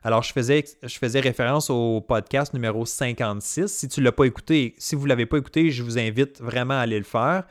Alors, 0.03 0.23
je 0.23 0.33
faisais, 0.33 0.65
je 0.83 0.99
faisais 0.99 1.21
référence 1.21 1.71
au 1.71 2.03
podcast 2.03 2.53
numéro 2.53 2.85
56. 2.85 3.73
Si 3.73 3.89
tu 3.89 4.01
ne 4.01 4.05
l'as 4.05 4.13
pas 4.13 4.25
écouté, 4.25 4.75
si 4.77 4.95
vous 4.95 5.05
ne 5.05 5.09
l'avez 5.09 5.25
pas 5.25 5.39
écouté, 5.39 5.71
je 5.71 5.83
vous 5.83 5.99
invite 5.99 6.41
vraiment 6.41 6.75
à 6.75 6.81
aller 6.81 6.99
le 6.99 7.05
faire. 7.05 7.45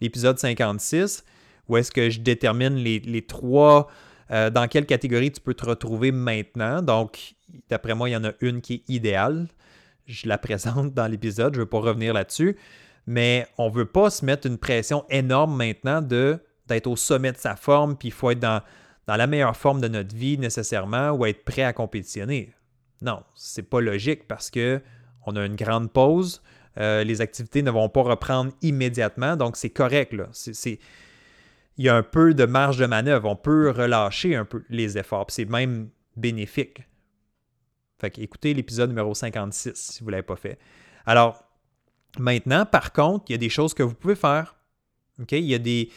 L'épisode 0.00 0.36
56, 0.36 1.24
où 1.68 1.76
est-ce 1.76 1.92
que 1.92 2.10
je 2.10 2.20
détermine 2.20 2.74
les, 2.74 3.22
trois, 3.22 3.88
euh, 4.32 4.50
dans 4.50 4.66
quelle 4.66 4.86
catégorie 4.86 5.30
tu 5.30 5.40
peux 5.40 5.54
te 5.54 5.64
retrouver 5.64 6.10
maintenant. 6.10 6.82
Donc, 6.82 7.34
d'après 7.68 7.94
moi, 7.94 8.08
il 8.08 8.12
y 8.12 8.16
en 8.16 8.24
a 8.24 8.32
une 8.40 8.60
qui 8.60 8.74
est 8.74 8.92
idéale. 8.92 9.46
Je 10.06 10.26
la 10.26 10.38
présente 10.38 10.92
dans 10.92 11.06
l'épisode, 11.06 11.54
je 11.54 11.60
ne 11.60 11.64
veux 11.64 11.70
pas 11.70 11.78
revenir 11.78 12.14
là-dessus 12.14 12.56
mais 13.06 13.46
on 13.58 13.68
ne 13.68 13.74
veut 13.74 13.86
pas 13.86 14.10
se 14.10 14.24
mettre 14.24 14.46
une 14.46 14.58
pression 14.58 15.04
énorme 15.10 15.56
maintenant 15.56 16.00
de, 16.00 16.38
d'être 16.72 16.86
au 16.86 16.96
sommet 16.96 17.32
de 17.32 17.38
sa 17.38 17.56
forme, 17.56 17.96
puis 17.96 18.08
il 18.08 18.12
faut 18.12 18.30
être 18.30 18.40
dans, 18.40 18.62
dans 19.06 19.16
la 19.16 19.26
meilleure 19.26 19.56
forme 19.56 19.80
de 19.80 19.88
notre 19.88 20.14
vie 20.14 20.38
nécessairement 20.38 21.10
ou 21.10 21.26
être 21.26 21.44
prêt 21.44 21.62
à 21.62 21.72
compétitionner. 21.72 22.52
Non, 23.00 23.22
c'est 23.34 23.68
pas 23.68 23.80
logique 23.80 24.28
parce 24.28 24.50
que 24.50 24.80
on 25.26 25.36
a 25.36 25.44
une 25.44 25.56
grande 25.56 25.92
pause, 25.92 26.42
euh, 26.78 27.04
les 27.04 27.20
activités 27.20 27.62
ne 27.62 27.70
vont 27.70 27.88
pas 27.88 28.02
reprendre 28.02 28.52
immédiatement, 28.62 29.36
donc 29.36 29.56
c'est 29.56 29.70
correct. 29.70 30.12
Là. 30.12 30.28
Il 31.76 31.84
y 31.84 31.88
a 31.88 31.96
un 31.96 32.02
peu 32.02 32.34
de 32.34 32.44
marge 32.44 32.78
de 32.78 32.86
manœuvre, 32.86 33.28
on 33.28 33.36
peut 33.36 33.70
relâcher 33.70 34.34
un 34.34 34.44
peu 34.44 34.64
les 34.68 34.98
efforts, 34.98 35.26
c'est 35.28 35.44
même 35.44 35.90
bénéfique. 36.16 36.82
Fait 38.00 38.18
écoutez 38.18 38.52
l'épisode 38.52 38.90
numéro 38.90 39.14
56 39.14 39.72
si 39.74 40.00
vous 40.00 40.06
ne 40.06 40.12
l'avez 40.12 40.22
pas 40.24 40.36
fait. 40.36 40.58
Alors, 41.06 41.44
Maintenant, 42.18 42.66
par 42.66 42.92
contre, 42.92 43.26
il 43.28 43.32
y 43.32 43.34
a 43.34 43.38
des 43.38 43.48
choses 43.48 43.74
que 43.74 43.82
vous 43.82 43.94
pouvez 43.94 44.14
faire. 44.14 44.56
Il, 45.30 45.38
y 45.38 45.54
a 45.54 45.58
des, 45.58 45.90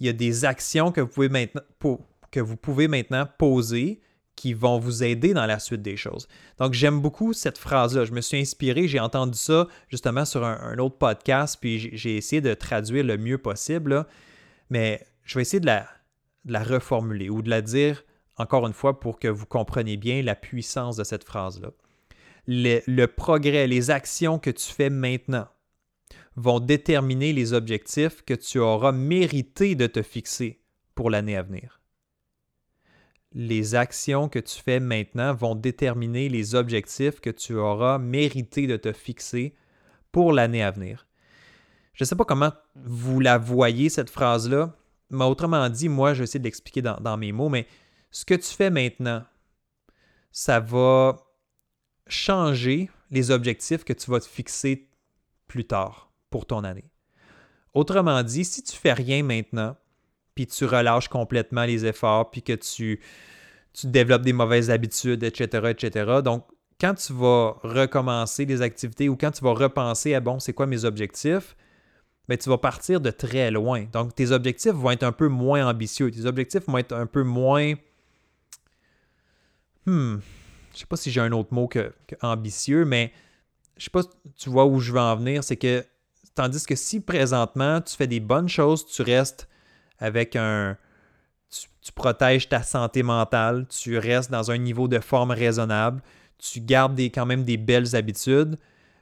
il 0.00 0.06
y 0.06 0.08
a 0.08 0.12
des 0.14 0.44
actions 0.44 0.90
que 0.92 1.00
vous, 1.02 2.56
pouvez 2.56 2.88
maintenant, 2.88 3.28
poser 3.38 4.00
qui 4.34 4.54
vont 4.54 4.78
vous 4.78 5.04
aider 5.04 5.34
dans 5.34 5.44
la 5.44 5.58
suite 5.58 5.82
des 5.82 5.98
choses. 5.98 6.26
Donc, 6.58 6.72
j'aime 6.72 7.00
beaucoup 7.00 7.34
cette 7.34 7.58
phrase-là. 7.58 8.06
Je 8.06 8.12
me 8.12 8.22
suis 8.22 8.38
inspiré, 8.38 8.88
j'ai 8.88 8.98
entendu 9.00 9.36
ça 9.38 9.68
justement 9.88 10.24
sur 10.24 10.44
un, 10.44 10.78
autre 10.78 10.96
podcast, 10.96 11.58
puis 11.60 11.94
j'ai 11.94 12.16
essayé 12.16 12.40
de 12.40 12.54
traduire 12.54 13.04
le 13.04 13.18
mieux 13.18 13.36
possible. 13.36 14.06
Mais 14.70 15.04
je 15.24 15.34
vais 15.34 15.42
essayer 15.42 15.60
de 15.60 15.66
la, 15.66 15.86
de 16.46 16.54
la 16.54 16.62
reformuler 16.62 17.28
ou 17.28 17.42
de 17.42 17.50
la 17.50 17.60
dire 17.60 18.02
encore 18.38 18.66
une 18.66 18.72
fois 18.72 18.98
pour 18.98 19.18
que 19.18 19.28
vous 19.28 19.44
compreniez 19.44 19.98
bien 19.98 20.22
la 20.22 20.34
puissance 20.34 20.96
de 20.96 21.04
cette 21.04 21.24
phrase-là. 21.24 21.72
le 22.46 23.06
progrès, 23.06 23.66
les 23.66 23.90
actions 23.90 24.38
que 24.38 24.50
tu 24.50 24.72
fais 24.72 24.88
maintenant, 24.88 25.46
vont 26.40 26.60
déterminer 26.60 27.32
les 27.32 27.52
objectifs 27.52 28.22
que 28.22 28.34
tu 28.34 28.58
auras 28.58 28.92
mérité 28.92 29.74
de 29.74 29.86
te 29.86 30.02
fixer 30.02 30.62
pour 30.94 31.10
l'année 31.10 31.36
à 31.36 31.42
venir. 31.42 31.80
Les 33.32 33.74
actions 33.74 34.28
que 34.28 34.38
tu 34.38 34.60
fais 34.60 34.80
maintenant 34.80 35.34
vont 35.34 35.54
déterminer 35.54 36.28
les 36.28 36.54
objectifs 36.54 37.20
que 37.20 37.30
tu 37.30 37.54
auras 37.54 37.98
mérité 37.98 38.66
de 38.66 38.76
te 38.76 38.92
fixer 38.92 39.54
pour 40.10 40.32
l'année 40.32 40.62
à 40.62 40.70
venir. 40.70 41.06
Je 41.92 42.04
ne 42.04 42.06
sais 42.06 42.16
pas 42.16 42.24
comment 42.24 42.52
vous 42.74 43.20
la 43.20 43.38
voyez, 43.38 43.88
cette 43.88 44.10
phrase-là, 44.10 44.74
mais 45.10 45.24
autrement 45.24 45.68
dit, 45.68 45.88
moi, 45.88 46.14
je 46.14 46.20
vais 46.20 46.24
essayer 46.24 46.40
de 46.40 46.44
l'expliquer 46.44 46.82
dans, 46.82 46.96
dans 46.96 47.16
mes 47.16 47.32
mots, 47.32 47.48
mais 47.48 47.66
ce 48.10 48.24
que 48.24 48.34
tu 48.34 48.52
fais 48.54 48.70
maintenant, 48.70 49.24
ça 50.32 50.58
va 50.58 51.18
changer 52.06 52.90
les 53.10 53.30
objectifs 53.30 53.84
que 53.84 53.92
tu 53.92 54.10
vas 54.10 54.20
te 54.20 54.26
fixer 54.26 54.88
plus 55.46 55.66
tard 55.66 56.09
pour 56.30 56.46
ton 56.46 56.64
année. 56.64 56.90
Autrement 57.74 58.22
dit, 58.22 58.44
si 58.44 58.62
tu 58.62 58.76
fais 58.76 58.92
rien 58.92 59.22
maintenant, 59.22 59.76
puis 60.34 60.46
tu 60.46 60.64
relâches 60.64 61.08
complètement 61.08 61.64
les 61.64 61.86
efforts, 61.86 62.30
puis 62.30 62.42
que 62.42 62.54
tu, 62.54 63.00
développes 63.84 64.22
des 64.22 64.32
mauvaises 64.32 64.70
habitudes, 64.70 65.22
etc., 65.22 65.68
etc., 65.70 66.20
donc 66.24 66.46
quand 66.80 66.94
tu 66.94 67.12
vas 67.12 67.56
recommencer 67.62 68.46
les 68.46 68.62
activités 68.62 69.08
ou 69.08 69.16
quand 69.16 69.30
tu 69.30 69.44
vas 69.44 69.52
repenser 69.52 70.14
à 70.14 70.20
bon, 70.20 70.40
c'est 70.40 70.54
quoi 70.54 70.66
mes 70.66 70.84
objectifs, 70.84 71.54
bien, 72.26 72.38
tu 72.38 72.48
vas 72.48 72.58
partir 72.58 73.00
de 73.00 73.10
très 73.10 73.50
loin. 73.50 73.84
Donc, 73.92 74.14
tes 74.14 74.30
objectifs 74.30 74.72
vont 74.72 74.90
être 74.92 75.02
un 75.02 75.12
peu 75.12 75.28
moins 75.28 75.68
ambitieux. 75.68 76.10
Tes 76.10 76.24
objectifs 76.24 76.64
vont 76.66 76.78
être 76.78 76.92
un 76.92 77.06
peu 77.06 77.22
moins. 77.22 77.74
Hmm. 79.84 80.18
Je 80.72 80.78
sais 80.78 80.86
pas 80.86 80.96
si 80.96 81.10
j'ai 81.10 81.20
un 81.20 81.32
autre 81.32 81.52
mot 81.52 81.66
que, 81.68 81.92
ambitieux, 82.22 82.84
mais 82.84 83.12
je 83.76 83.84
sais 83.84 83.90
pas 83.90 84.02
tu 84.36 84.48
vois 84.48 84.64
où 84.66 84.78
je 84.78 84.92
veux 84.92 85.00
en 85.00 85.16
venir. 85.16 85.42
C'est 85.42 85.56
que 85.56 85.84
Tandis 86.40 86.64
que 86.64 86.74
si 86.74 87.00
présentement 87.00 87.82
tu 87.82 87.94
fais 87.94 88.06
des 88.06 88.18
bonnes 88.18 88.48
choses, 88.48 88.86
tu 88.86 89.02
restes 89.02 89.46
avec 89.98 90.36
un. 90.36 90.78
Tu, 91.82 91.92
protèges 91.92 92.48
ta 92.48 92.62
santé 92.62 93.02
mentale, 93.02 93.66
tu 93.68 93.98
restes 93.98 94.30
dans 94.30 94.50
un 94.50 94.56
niveau 94.56 94.88
de 94.88 95.00
forme 95.00 95.32
raisonnable, 95.32 96.00
tu 96.38 96.62
gardes 96.62 96.94
des, 96.94 97.10
quand 97.10 97.26
même 97.26 97.44
des 97.44 97.58
belles 97.58 97.94
habitudes, 97.94 98.56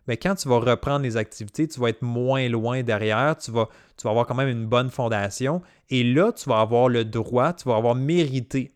mais 0.09 0.17
quand 0.17 0.35
tu 0.35 0.49
vas 0.49 0.59
reprendre 0.59 1.05
les 1.05 1.17
activités, 1.17 1.69
tu 1.69 1.79
vas 1.79 1.91
être 1.91 2.03
moins 2.03 2.49
loin 2.49 2.83
derrière, 2.83 3.37
tu 3.37 3.53
vas, 3.53 3.69
tu 3.97 4.03
vas 4.03 4.11
avoir 4.11 4.27
quand 4.27 4.35
même 4.35 4.49
une 4.49 4.67
bonne 4.67 4.91
fondation, 4.91 5.63
et 5.91 6.03
là, 6.03 6.33
tu 6.33 6.49
vas 6.49 6.59
avoir 6.59 6.89
le 6.89 7.05
droit, 7.05 7.53
tu 7.53 7.69
vas 7.69 7.77
avoir 7.77 7.95
mérité 7.95 8.75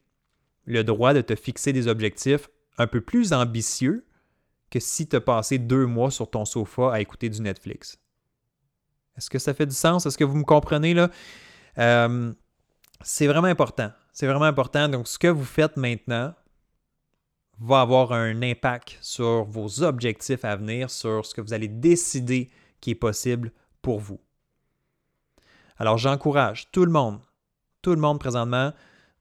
le 0.67 0.85
droit 0.85 1.15
de 1.15 1.21
te 1.21 1.35
fixer 1.35 1.73
des 1.73 1.89
objectifs 1.89 2.49
un 2.79 2.87
peu 2.87 3.01
plus 3.01 3.33
ambitieux 3.33 4.07
que 4.71 4.79
si 4.79 5.09
tu 5.09 5.17
as 5.17 5.21
passé 5.21 5.59
deux 5.59 5.87
mois 5.87 6.13
sur 6.13 6.31
ton 6.31 6.45
sofa 6.45 6.93
à 6.93 7.01
écouter 7.01 7.29
du 7.29 7.43
Netflix. 7.43 7.99
Est-ce 9.17 9.31
que 9.31 9.39
ça 9.39 9.55
fait 9.55 9.67
du 9.67 9.75
sens? 9.75 10.07
Est-ce 10.07 10.19
que 10.19 10.25
vous 10.25 10.37
me 10.37 10.45
comprenez 10.45 10.95
là? 10.95 11.11
Euh, 11.79 12.33
c'est 13.03 13.27
vraiment 13.27 13.49
important. 13.49 13.91
C'est 14.13 14.27
vraiment 14.27 14.45
important. 14.45 14.89
Donc, 14.89 15.09
ce 15.09 15.19
que 15.19 15.29
vous 15.29 15.45
faites 15.45 15.77
maintenant 15.77 16.35
va 17.61 17.81
avoir 17.81 18.13
un 18.13 18.43
impact 18.43 18.99
sur 19.01 19.45
vos 19.45 19.83
objectifs 19.83 20.45
à 20.45 20.57
venir, 20.57 20.91
sur 20.91 21.25
ce 21.25 21.35
que 21.35 21.41
vous 21.41 21.53
allez 21.53 21.69
décider 21.69 22.51
qui 22.81 22.91
est 22.91 22.97
possible 22.97 23.53
pour 23.81 24.01
vous. 24.01 24.21
Alors 25.79 25.99
j'encourage 25.99 26.71
tout 26.71 26.85
le 26.85 26.93
monde, 26.93 27.21
tout 27.83 27.91
le 27.91 28.01
monde 28.01 28.19
présentement 28.19 28.73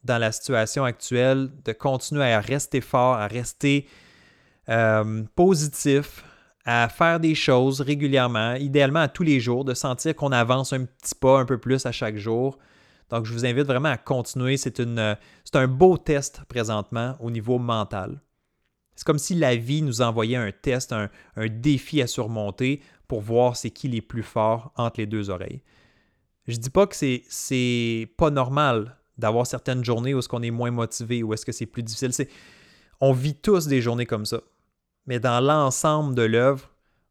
dans 0.03 0.17
la 0.17 0.31
situation 0.31 0.83
actuelle 0.83 1.49
de 1.63 1.71
continuer 1.71 2.31
à 2.31 2.39
rester 2.39 2.81
fort, 2.81 3.15
à 3.15 3.27
rester 3.27 3.87
euh, 4.69 5.23
positif, 5.35 6.23
à 6.65 6.89
faire 6.89 7.19
des 7.19 7.35
choses 7.35 7.81
régulièrement, 7.81 8.55
idéalement 8.55 8.99
à 8.99 9.07
tous 9.07 9.23
les 9.23 9.39
jours, 9.39 9.65
de 9.65 9.73
sentir 9.73 10.15
qu'on 10.15 10.31
avance 10.31 10.73
un 10.73 10.85
petit 10.85 11.15
pas 11.15 11.39
un 11.39 11.45
peu 11.45 11.57
plus 11.57 11.85
à 11.85 11.91
chaque 11.91 12.17
jour. 12.17 12.57
Donc, 13.09 13.25
je 13.25 13.33
vous 13.33 13.45
invite 13.45 13.65
vraiment 13.65 13.89
à 13.89 13.97
continuer. 13.97 14.57
C'est 14.57 14.79
un 14.79 15.67
beau 15.67 15.97
test 15.97 16.41
présentement 16.47 17.15
au 17.19 17.29
niveau 17.29 17.57
mental. 17.57 18.21
C'est 18.95 19.05
comme 19.05 19.19
si 19.19 19.35
la 19.35 19.55
vie 19.55 19.81
nous 19.81 20.01
envoyait 20.01 20.37
un 20.37 20.51
test, 20.51 20.93
un, 20.93 21.09
défi 21.47 22.01
à 22.01 22.07
surmonter 22.07 22.81
pour 23.07 23.21
voir 23.21 23.55
c'est 23.55 23.71
qui 23.71 23.87
les 23.87 24.01
plus 24.01 24.23
forts 24.23 24.71
entre 24.75 24.99
les 24.99 25.07
deux 25.07 25.29
oreilles. 25.29 25.63
Je 26.47 26.57
dis 26.57 26.69
pas 26.69 26.87
que 26.87 26.95
c'est, 26.95 28.13
pas 28.17 28.29
normal 28.29 28.97
d'avoir 29.17 29.45
certaines 29.45 29.83
journées 29.83 30.13
où 30.13 30.19
est-ce 30.19 30.29
qu'on 30.29 30.41
est 30.41 30.51
moins 30.51 30.71
motivé, 30.71 31.23
ou 31.23 31.33
est-ce 31.33 31.45
que 31.45 31.51
c'est 31.51 31.65
plus 31.65 31.83
difficile. 31.83 32.27
On 32.99 33.13
vit 33.13 33.35
tous 33.35 33.67
des 33.67 33.81
journées 33.81 34.05
comme 34.05 34.25
ça. 34.25 34.41
Mais 35.05 35.19
dans 35.19 35.39
l'ensemble 35.39 36.15
de 36.15 36.21
l'œuvre, 36.21 36.69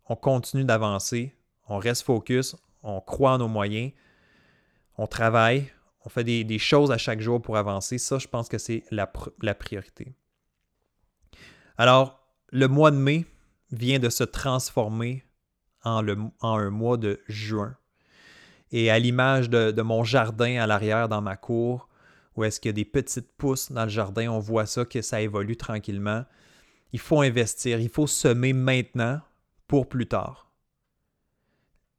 on 0.09 0.17
continue 0.17 0.65
d'avancer, 0.65 1.35
on 1.69 1.79
reste 1.79 2.03
focus, 2.03 2.57
on 2.83 3.01
croit 3.01 3.33
en 3.33 3.39
nos 3.39 3.49
moyens, 3.49 3.93
on 4.97 5.07
travaille, 5.07 5.71
on 6.05 6.09
fait 6.09 6.25
des, 6.25 6.59
choses 6.59 6.91
à 6.91 6.99
chaque 6.99 7.21
jour 7.21 7.41
pour 7.41 7.57
avancer. 7.57 7.99
Ça, 7.99 8.19
je 8.19 8.27
pense 8.27 8.49
que 8.49 8.59
c'est 8.59 8.85
la, 8.91 9.07
priorité. 9.07 10.15
Alors, 11.77 12.21
le 12.51 12.69
mois 12.69 12.91
de 12.91 12.97
mai 12.97 13.27
vient 13.71 13.99
de 13.99 14.09
se 14.09 14.25
transformer 14.25 15.25
en, 15.85 16.05
un 16.43 16.71
mois 16.71 16.97
de 16.97 17.21
juin. 17.29 17.77
Et 18.73 18.91
à 18.91 18.99
l'image 18.99 19.51
de, 19.51 19.83
mon 19.83 20.05
jardin 20.05 20.61
à 20.61 20.67
l'arrière 20.67 21.09
dans 21.09 21.21
ma 21.21 21.37
cour, 21.37 21.89
où 22.37 22.45
est-ce 22.45 22.61
qu'il 22.61 22.71
y 22.71 22.71
a 22.71 22.73
des 22.73 22.85
petites 22.85 23.33
pousses 23.37 23.73
dans 23.73 23.85
le 23.85 23.91
jardin, 23.91 24.29
on 24.29 24.39
voit 24.39 24.67
ça, 24.67 24.85
que 24.85 25.03
ça 25.03 25.21
évolue 25.21 25.57
tranquillement 25.57 26.25
il 26.93 26.99
faut 26.99 27.21
investir, 27.21 27.81
il 27.81 27.89
faut 27.89 28.07
semer 28.07 28.53
maintenant 28.53 29.21
pour 29.67 29.89
plus 29.89 30.07
tard. 30.07 30.51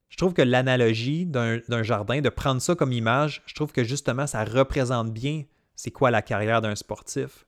Je 0.09 0.17
trouve 0.17 0.33
que 0.33 0.41
l'analogie 0.41 1.25
d'un 1.25 1.83
jardin, 1.83 2.19
de 2.19 2.29
prendre 2.29 2.61
ça 2.61 2.75
comme 2.75 2.91
image, 2.91 3.41
je 3.45 3.55
trouve 3.55 3.71
que 3.71 3.83
justement, 3.83 4.27
ça 4.27 4.43
représente 4.43 5.11
bien 5.11 5.43
c'est 5.75 5.91
quoi 5.91 6.11
la 6.11 6.21
carrière 6.21 6.61
d'un 6.61 6.75
sportif. 6.75 7.45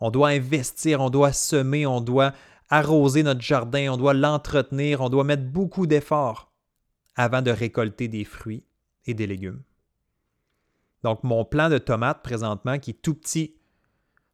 On 0.00 0.10
doit 0.10 0.30
investir, 0.30 1.00
on 1.00 1.10
doit 1.10 1.32
semer, 1.32 1.86
on 1.86 2.00
doit 2.00 2.32
arroser 2.70 3.22
notre 3.22 3.42
jardin, 3.42 3.92
on 3.92 3.96
doit 3.98 4.14
l'entretenir, 4.14 5.02
on 5.02 5.10
doit 5.10 5.24
mettre 5.24 5.44
beaucoup 5.44 5.86
d'efforts 5.86 6.50
avant 7.14 7.42
de 7.42 7.50
récolter 7.50 8.08
des 8.08 8.24
fruits 8.24 8.64
et 9.04 9.12
des 9.12 9.26
légumes. 9.26 9.62
Donc, 11.04 11.22
mon 11.22 11.44
plan 11.44 11.68
de 11.68 11.78
tomates 11.78 12.22
présentement, 12.22 12.78
qui 12.78 12.90
est 12.92 13.02
tout 13.02 13.14
petit, 13.14 13.56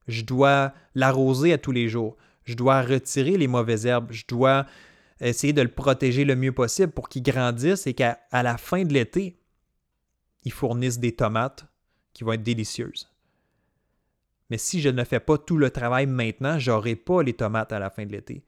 je 0.08 0.22
dois 0.22 0.72
l'arroser 0.94 1.52
à 1.52 1.58
tous 1.58 1.72
les 1.72 1.88
jours. 1.88 2.16
Je 2.44 2.54
dois 2.54 2.82
retirer 2.82 3.36
les 3.36 3.46
mauvaises 3.46 3.86
herbes. 3.86 4.10
Je 4.10 4.24
dois 4.26 4.66
essayer 5.20 5.52
de 5.52 5.62
le 5.62 5.68
protéger 5.68 6.24
le 6.24 6.34
mieux 6.34 6.52
possible 6.52 6.92
pour 6.92 7.08
qu'il 7.08 7.22
grandisse 7.22 7.86
et 7.86 7.94
qu'à 7.94 8.18
la 8.32 8.56
fin 8.56 8.84
de 8.84 8.92
l'été, 8.92 9.38
il 10.44 10.52
fournisse 10.52 10.98
des 10.98 11.14
tomates 11.14 11.66
qui 12.14 12.24
vont 12.24 12.32
être 12.32 12.42
délicieuses. 12.42 13.10
Mais 14.50 14.56
si 14.56 14.80
je 14.80 14.88
ne 14.88 15.04
fais 15.04 15.20
pas 15.20 15.36
tout 15.36 15.58
le 15.58 15.70
travail 15.70 16.06
maintenant, 16.06 16.58
je 16.58 16.70
n'aurai 16.70 16.96
pas 16.96 17.22
les 17.22 17.34
tomates 17.34 17.72
à 17.72 17.78
la 17.78 17.90
fin 17.90 18.06
de 18.06 18.12
l'été. 18.12 18.44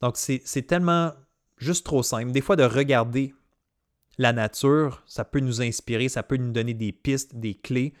Donc, 0.00 0.16
c'est 0.16 0.66
tellement 0.66 1.12
juste 1.58 1.84
trop 1.84 2.02
simple. 2.02 2.32
Des 2.32 2.40
fois, 2.40 2.56
de 2.56 2.62
regarder 2.62 3.34
la 4.16 4.32
nature, 4.32 5.02
ça 5.06 5.26
peut 5.26 5.40
nous 5.40 5.60
inspirer, 5.60 6.08
ça 6.08 6.22
peut 6.22 6.38
nous 6.38 6.52
donner 6.52 6.72
des 6.72 6.92
pistes, 6.92 7.34
des 7.34 7.54
clés. 7.54 7.92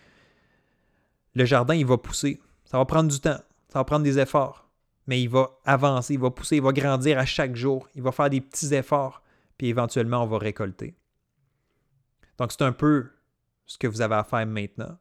Le 1.34 1.44
jardin, 1.44 1.74
il 1.74 1.84
va 1.84 1.98
pousser. 1.98 2.40
Ça 2.66 2.78
va 2.78 2.84
prendre 2.84 3.10
du 3.10 3.20
temps, 3.20 3.40
ça 3.68 3.78
va 3.78 3.84
prendre 3.84 4.04
des 4.04 4.18
efforts, 4.18 4.68
mais 5.06 5.22
il 5.22 5.28
va 5.28 5.50
avancer, 5.64 6.14
il 6.14 6.20
va 6.20 6.30
pousser, 6.30 6.56
il 6.56 6.62
va 6.62 6.72
grandir 6.72 7.18
à 7.18 7.24
chaque 7.24 7.56
jour, 7.56 7.88
il 7.94 8.02
va 8.02 8.12
faire 8.12 8.28
des 8.28 8.40
petits 8.40 8.74
efforts, 8.74 9.22
puis 9.56 9.68
éventuellement, 9.68 10.22
on 10.22 10.26
va 10.26 10.38
récolter. 10.38 10.96
Donc, 12.38 12.52
c'est 12.52 12.62
un 12.62 12.72
peu 12.72 13.08
ce 13.64 13.78
que 13.78 13.86
vous 13.86 14.00
avez 14.00 14.16
à 14.16 14.24
faire 14.24 14.46
maintenant. 14.46 14.98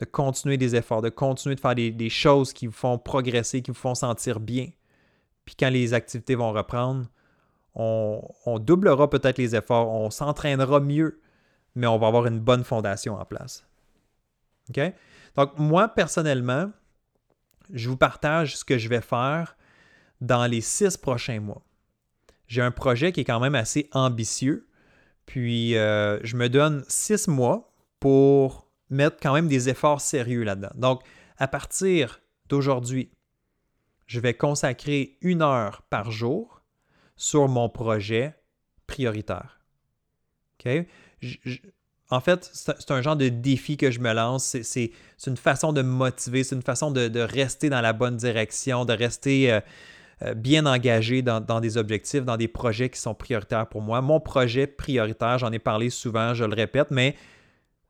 De 0.00 0.04
continuer 0.04 0.56
des 0.56 0.74
efforts, 0.74 1.02
de 1.02 1.08
continuer 1.08 1.54
de 1.54 1.60
faire 1.60 1.74
des, 1.74 2.10
choses 2.10 2.52
qui 2.52 2.66
vous 2.66 2.72
font 2.72 2.98
progresser, 2.98 3.62
qui 3.62 3.70
vous 3.70 3.76
font 3.76 3.94
sentir 3.94 4.40
bien. 4.40 4.68
Puis 5.44 5.54
quand 5.54 5.70
les 5.70 5.94
activités 5.94 6.34
vont 6.34 6.52
reprendre, 6.52 7.06
on, 7.74 8.20
on 8.44 8.58
doublera 8.58 9.08
peut-être 9.08 9.38
les 9.38 9.54
efforts, 9.54 9.88
on 9.88 10.10
s'entraînera 10.10 10.80
mieux, 10.80 11.20
mais 11.74 11.86
on 11.86 11.98
va 11.98 12.08
avoir 12.08 12.26
une 12.26 12.40
bonne 12.40 12.64
fondation 12.64 13.14
en 13.14 13.24
place. 13.24 13.64
OK? 14.70 14.80
Donc, 15.36 15.58
moi, 15.58 15.88
personnellement, 15.88 16.70
je 17.72 17.88
vous 17.88 17.96
partage 17.96 18.56
ce 18.56 18.64
que 18.64 18.78
je 18.78 18.88
vais 18.88 19.00
faire 19.00 19.56
dans 20.20 20.46
les 20.46 20.60
six 20.60 20.96
prochains 20.96 21.40
mois. 21.40 21.64
J'ai 22.46 22.62
un 22.62 22.70
projet 22.70 23.12
qui 23.12 23.20
est 23.20 23.24
quand 23.24 23.40
même 23.40 23.54
assez 23.54 23.88
ambitieux, 23.92 24.68
puis 25.26 25.76
euh, 25.76 26.20
je 26.22 26.36
me 26.36 26.48
donne 26.48 26.84
six 26.88 27.26
mois 27.26 27.74
pour 28.00 28.70
mettre 28.90 29.16
quand 29.20 29.32
même 29.32 29.48
des 29.48 29.68
efforts 29.68 30.00
sérieux 30.00 30.44
là-dedans. 30.44 30.72
Donc, 30.74 31.02
à 31.38 31.48
partir 31.48 32.20
d'aujourd'hui, 32.48 33.10
je 34.06 34.20
vais 34.20 34.34
consacrer 34.34 35.16
une 35.22 35.42
heure 35.42 35.82
par 35.82 36.10
jour 36.10 36.62
sur 37.16 37.48
mon 37.48 37.68
projet 37.68 38.34
prioritaire. 38.86 39.60
En 42.14 42.20
fait, 42.20 42.48
c'est 42.52 42.90
un 42.92 43.02
genre 43.02 43.16
de 43.16 43.28
défi 43.28 43.76
que 43.76 43.90
je 43.90 43.98
me 43.98 44.12
lance. 44.12 44.56
C'est 44.62 44.92
une 45.26 45.36
façon 45.36 45.72
de 45.72 45.82
me 45.82 45.90
motiver, 45.90 46.44
c'est 46.44 46.54
une 46.54 46.62
façon 46.62 46.92
de, 46.92 47.20
rester 47.20 47.70
dans 47.70 47.80
la 47.80 47.92
bonne 47.92 48.16
direction, 48.16 48.84
de 48.84 48.92
rester 48.92 49.52
euh, 49.52 49.60
euh, 50.22 50.34
bien 50.34 50.64
engagé 50.64 51.22
dans, 51.22 51.60
des 51.60 51.76
objectifs, 51.76 52.24
dans 52.24 52.36
des 52.36 52.46
projets 52.46 52.88
qui 52.88 53.00
sont 53.00 53.14
prioritaires 53.14 53.66
pour 53.66 53.82
moi. 53.82 54.00
Mon 54.00 54.20
projet 54.20 54.68
prioritaire, 54.68 55.38
j'en 55.38 55.50
ai 55.50 55.58
parlé 55.58 55.90
souvent, 55.90 56.34
je 56.34 56.44
le 56.44 56.54
répète, 56.54 56.92
mais 56.92 57.16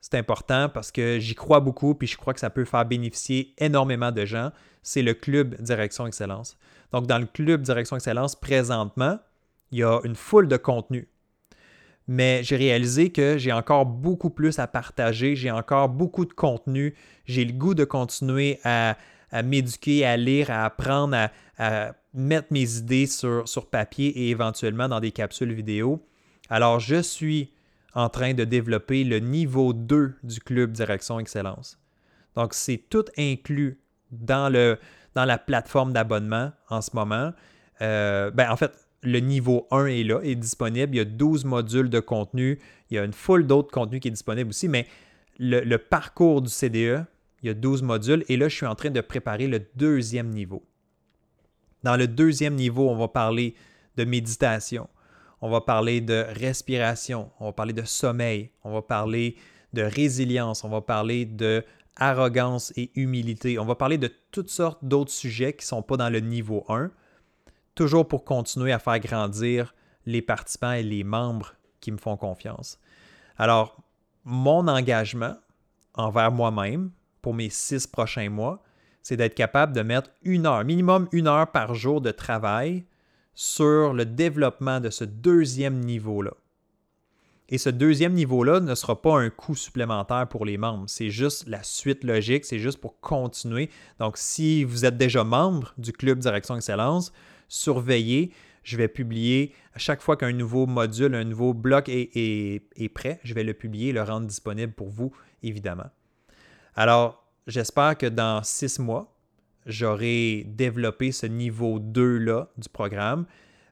c'est 0.01 0.17
important 0.17 0.71
parce 0.71 0.91
que 0.91 1.19
j'y 1.19 1.35
crois 1.35 1.61
beaucoup 1.61 1.95
puis 1.95 2.07
je 2.07 2.17
crois 2.17 2.33
que 2.33 2.41
ça 2.41 2.51
peut 2.51 2.65
faire 2.65 2.87
bénéficier 2.87 3.55
énormément 3.59 4.11
de 4.11 4.25
gens. 4.25 4.53
C'est 4.83 5.03
le 5.03 5.13
club 5.13 5.61
Direction 5.61 6.07
Excellence. 6.07 6.57
Donc, 6.93 7.07
dans 7.07 7.19
le 7.19 7.27
club 7.27 7.61
Direction 7.61 7.97
Excellence, 7.97 8.37
présentement, 8.37 9.19
il 9.71 9.81
y 9.81 9.83
a 9.83 10.01
une 10.05 10.15
foule 10.15 10.49
de 10.49 10.57
contenus 10.57 11.09
mais 12.07 12.43
j'ai 12.43 12.57
réalisé 12.57 13.11
que 13.11 13.39
j'ai 13.39 13.53
encore 13.53 13.87
beaucoup 13.87 14.31
plus 14.31 14.59
à 14.59 14.67
partager, 14.67 15.37
j'ai 15.37 15.51
encore 15.51 15.89
beaucoup 15.89 16.25
de 16.25 16.33
contenu, 16.33 16.95
j'ai 17.25 17.45
le 17.45 17.53
goût 17.53 17.75
de 17.75 17.85
continuer 17.85 18.61
à, 18.65 18.97
m'éduquer, 19.43 20.05
à 20.05 20.17
lire, 20.17 20.51
à 20.51 20.65
apprendre, 20.65 21.29
à, 21.59 21.93
mettre 22.13 22.49
mes 22.51 22.77
idées 22.77 23.07
sur, 23.07 23.67
papier 23.71 24.09
et 24.09 24.31
éventuellement 24.31 24.89
dans 24.89 25.01
des 25.01 25.13
capsules 25.13 25.53
vidéo. 25.53 26.07
Alors, 26.51 26.79
je 26.79 27.01
suis 27.03 27.53
en 27.95 28.09
train 28.09 28.35
de 28.35 28.45
développer 28.45 29.05
le 29.05 29.19
niveau 29.19 29.73
2 29.73 30.15
du 30.23 30.41
club 30.41 30.73
Direction 30.73 31.19
Excellence. 31.19 31.79
Donc, 32.37 32.55
c'est 32.55 32.85
tout 32.91 33.05
inclus 33.17 33.81
dans 34.11 34.49
la 35.15 35.39
plateforme 35.39 35.93
d'abonnement 35.93 36.53
en 36.69 36.83
ce 36.83 36.91
moment. 36.95 37.33
Euh, 37.83 38.31
ben, 38.31 38.51
en 38.51 38.57
fait, 38.57 38.84
le 39.05 39.21
niveau 39.21 39.67
1 39.71 39.87
est 39.87 40.03
là, 40.03 40.21
est 40.23 40.35
disponible. 40.35 40.95
Il 40.95 40.99
y 40.99 41.01
a 41.01 41.05
12 41.05 41.45
modules 41.45 41.91
de 41.91 42.01
contenu. 42.01 42.59
Il 42.91 42.97
y 42.97 42.99
a 42.99 43.05
une 43.05 43.13
foule 43.13 43.47
d'autres 43.47 43.71
contenus 43.71 44.01
qui 44.01 44.09
est 44.09 44.13
disponible 44.13 44.51
aussi, 44.51 44.69
mais 44.69 44.87
le, 45.39 45.77
parcours 45.77 46.43
du 46.43 46.49
CDE, 46.49 47.05
il 47.43 47.47
y 47.47 47.51
a 47.51 47.55
12 47.55 47.83
modules. 47.83 48.25
Et 48.29 48.37
là, 48.37 48.49
je 48.49 48.57
suis 48.57 48.67
en 48.67 48.75
train 48.75 48.91
de 48.91 49.01
préparer 49.01 49.47
le 49.47 49.61
deuxième 49.77 50.31
niveau. 50.31 50.65
Dans 51.83 51.97
le 51.97 52.09
deuxième 52.09 52.55
niveau, 52.55 52.89
on 52.89 52.97
va 52.97 53.09
parler 53.09 53.55
de 53.97 54.05
méditation, 54.05 54.89
on 55.43 55.51
va 55.51 55.61
parler 55.61 56.01
de 56.01 56.25
respiration, 56.41 57.31
on 57.39 57.47
va 57.47 57.53
parler 57.53 57.75
de 57.75 57.85
sommeil, 57.85 58.51
on 58.65 58.73
va 58.73 58.81
parler 58.81 59.37
de 59.75 59.83
résilience, 59.83 60.65
on 60.65 60.71
va 60.71 60.81
parler 60.81 61.27
de 61.27 61.63
arrogance 61.97 62.73
et 62.77 62.91
humilité, 62.95 63.59
on 63.59 63.67
va 63.67 63.75
parler 63.75 63.99
de 63.99 64.11
toutes 64.31 64.49
sortes 64.49 64.79
d'autres 64.83 65.13
sujets 65.13 65.53
qui 65.53 65.65
ne 65.65 65.69
sont 65.69 65.83
pas 65.83 65.97
dans 65.97 66.09
le 66.09 66.21
niveau 66.21 66.65
1 66.69 66.91
toujours 67.75 68.07
pour 68.07 68.25
continuer 68.25 68.73
à 68.73 68.79
faire 68.79 69.01
grandir 69.01 69.75
les 70.07 70.23
participants 70.23 70.73
et 70.73 70.83
les 70.83 71.05
membres 71.05 71.55
qui 71.81 71.93
me 71.93 71.97
font 71.97 72.17
confiance. 72.17 72.79
Alors, 73.37 73.77
mon 74.25 74.69
engagement 74.69 75.37
envers 75.95 76.33
moi-même 76.33 76.91
pour 77.23 77.35
mes 77.35 77.51
six 77.51 77.87
prochains 77.87 78.31
mois, 78.31 78.63
c'est 79.03 79.17
d'être 79.17 79.35
capable 79.35 79.75
de 79.75 79.83
mettre 79.83 80.11
une 80.23 80.47
heure, 80.47 80.65
minimum 80.65 81.09
une 81.13 81.27
heure 81.27 81.51
par 81.51 81.75
jour 81.75 82.01
de 82.01 82.11
travail 82.11 82.85
sur 83.35 83.93
le 83.93 84.05
développement 84.05 84.81
de 84.81 84.91
ce 84.91 85.05
deuxième 85.05 85.81
niveau-là. 85.81 86.33
Et 87.55 87.59
ce 87.59 87.71
deuxième 87.71 88.15
niveau-là 88.15 88.59
ne 88.59 88.75
sera 88.75 89.01
pas 89.01 89.17
un 89.17 89.31
coût 89.31 89.55
supplémentaire 89.55 90.27
pour 90.29 90.45
les 90.45 90.59
membres. 90.59 90.87
C'est 90.89 91.11
juste 91.11 91.47
la 91.47 91.63
suite 91.63 92.03
logique, 92.03 92.45
c'est 92.45 92.59
juste 92.59 92.79
pour 92.79 92.99
continuer. 92.99 93.71
Donc, 94.01 94.17
si 94.17 94.65
vous 94.65 94.85
êtes 94.85 94.97
déjà 94.97 95.23
membre 95.23 95.73
du 95.79 95.93
Club 95.93 96.19
Direction 96.19 96.57
Excellence, 96.57 97.13
surveiller. 97.47 98.33
Je 98.65 98.77
vais 98.77 98.89
publier 98.89 99.53
à 99.73 99.79
chaque 99.79 100.03
fois 100.03 100.17
qu'un 100.17 100.33
nouveau 100.33 100.67
module, 100.67 101.15
un 101.15 101.23
nouveau 101.23 101.55
bloc 101.55 101.89
est, 101.89 102.93
prêt, 102.93 103.21
je 103.23 103.35
vais 103.35 103.45
le 103.45 103.55
publier, 103.55 103.93
le 103.93 104.03
rendre 104.03 104.27
disponible 104.27 104.73
pour 104.73 104.89
vous, 104.89 105.13
évidemment. 105.45 105.91
Alors, 106.75 107.25
j'espère 107.47 107.97
que 107.97 108.07
dans 108.07 108.43
six 108.43 108.81
mois, 108.81 109.15
j'aurai 109.65 110.43
développé 110.49 111.13
ce 111.13 111.27
niveau 111.27 111.79
2-là 111.79 112.49
du 112.59 112.69
programme, 112.69 113.27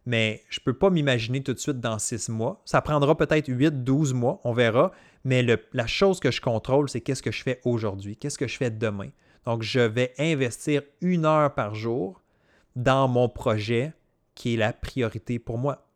mais 0.04 0.42
je 0.48 0.60
ne 0.60 0.64
peux 0.64 0.74
pas 0.74 0.90
m'imaginer 0.90 1.42
tout 1.42 1.52
de 1.52 1.58
suite 1.58 1.80
dans 1.80 1.98
six 1.98 2.28
mois. 2.28 2.60
Ça 2.64 2.80
prendra 2.82 3.16
peut-être 3.16 3.48
8, 3.48 3.84
12 3.84 4.14
mois, 4.14 4.40
on 4.44 4.52
verra, 4.52 4.92
mais 5.24 5.46
la 5.72 5.86
chose 5.86 6.20
que 6.20 6.30
je 6.30 6.40
contrôle, 6.40 6.88
c'est 6.88 7.00
qu'est-ce 7.00 7.22
que 7.22 7.30
je 7.30 7.42
fais 7.42 7.60
aujourd'hui, 7.64 8.16
qu'est-ce 8.16 8.38
que 8.38 8.48
je 8.48 8.56
fais 8.56 8.70
demain? 8.70 9.10
Donc, 9.44 9.62
je 9.62 9.80
vais 9.80 10.14
investir 10.18 10.82
une 11.00 11.24
heure 11.24 11.54
par 11.54 11.74
jour 11.74 12.20
dans 12.76 13.08
mon 13.08 13.28
projet 13.28 13.92
qui 14.34 14.54
est 14.54 14.56
la 14.56 14.72
priorité 14.72 15.38
pour 15.38 15.58
moi. 15.58 15.86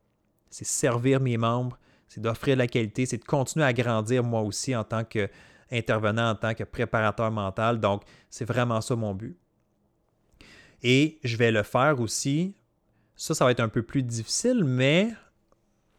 C'est 0.50 0.66
servir 0.66 1.20
mes 1.20 1.36
membres, 1.36 1.78
c'est 2.08 2.20
d'offrir 2.20 2.56
la 2.56 2.66
qualité, 2.66 3.06
c'est 3.06 3.18
de 3.18 3.24
continuer 3.24 3.64
à 3.64 3.72
grandir 3.72 4.22
moi 4.22 4.42
aussi 4.42 4.74
en 4.74 4.84
tant 4.84 5.04
qu'intervenant, 5.04 6.30
en 6.30 6.34
tant 6.34 6.54
que 6.54 6.64
préparateur 6.64 7.30
mental. 7.30 7.80
Donc, 7.80 8.02
c'est 8.30 8.44
vraiment 8.44 8.80
ça 8.80 8.96
mon 8.96 9.14
but. 9.14 9.36
Et 10.82 11.18
je 11.24 11.36
vais 11.36 11.50
le 11.50 11.62
faire 11.62 12.00
aussi. 12.00 12.54
Ça, 13.16 13.34
ça 13.34 13.44
va 13.44 13.50
être 13.50 13.60
un 13.60 13.68
peu 13.68 13.82
plus 13.82 14.02
difficile, 14.02 14.62
mais 14.64 15.10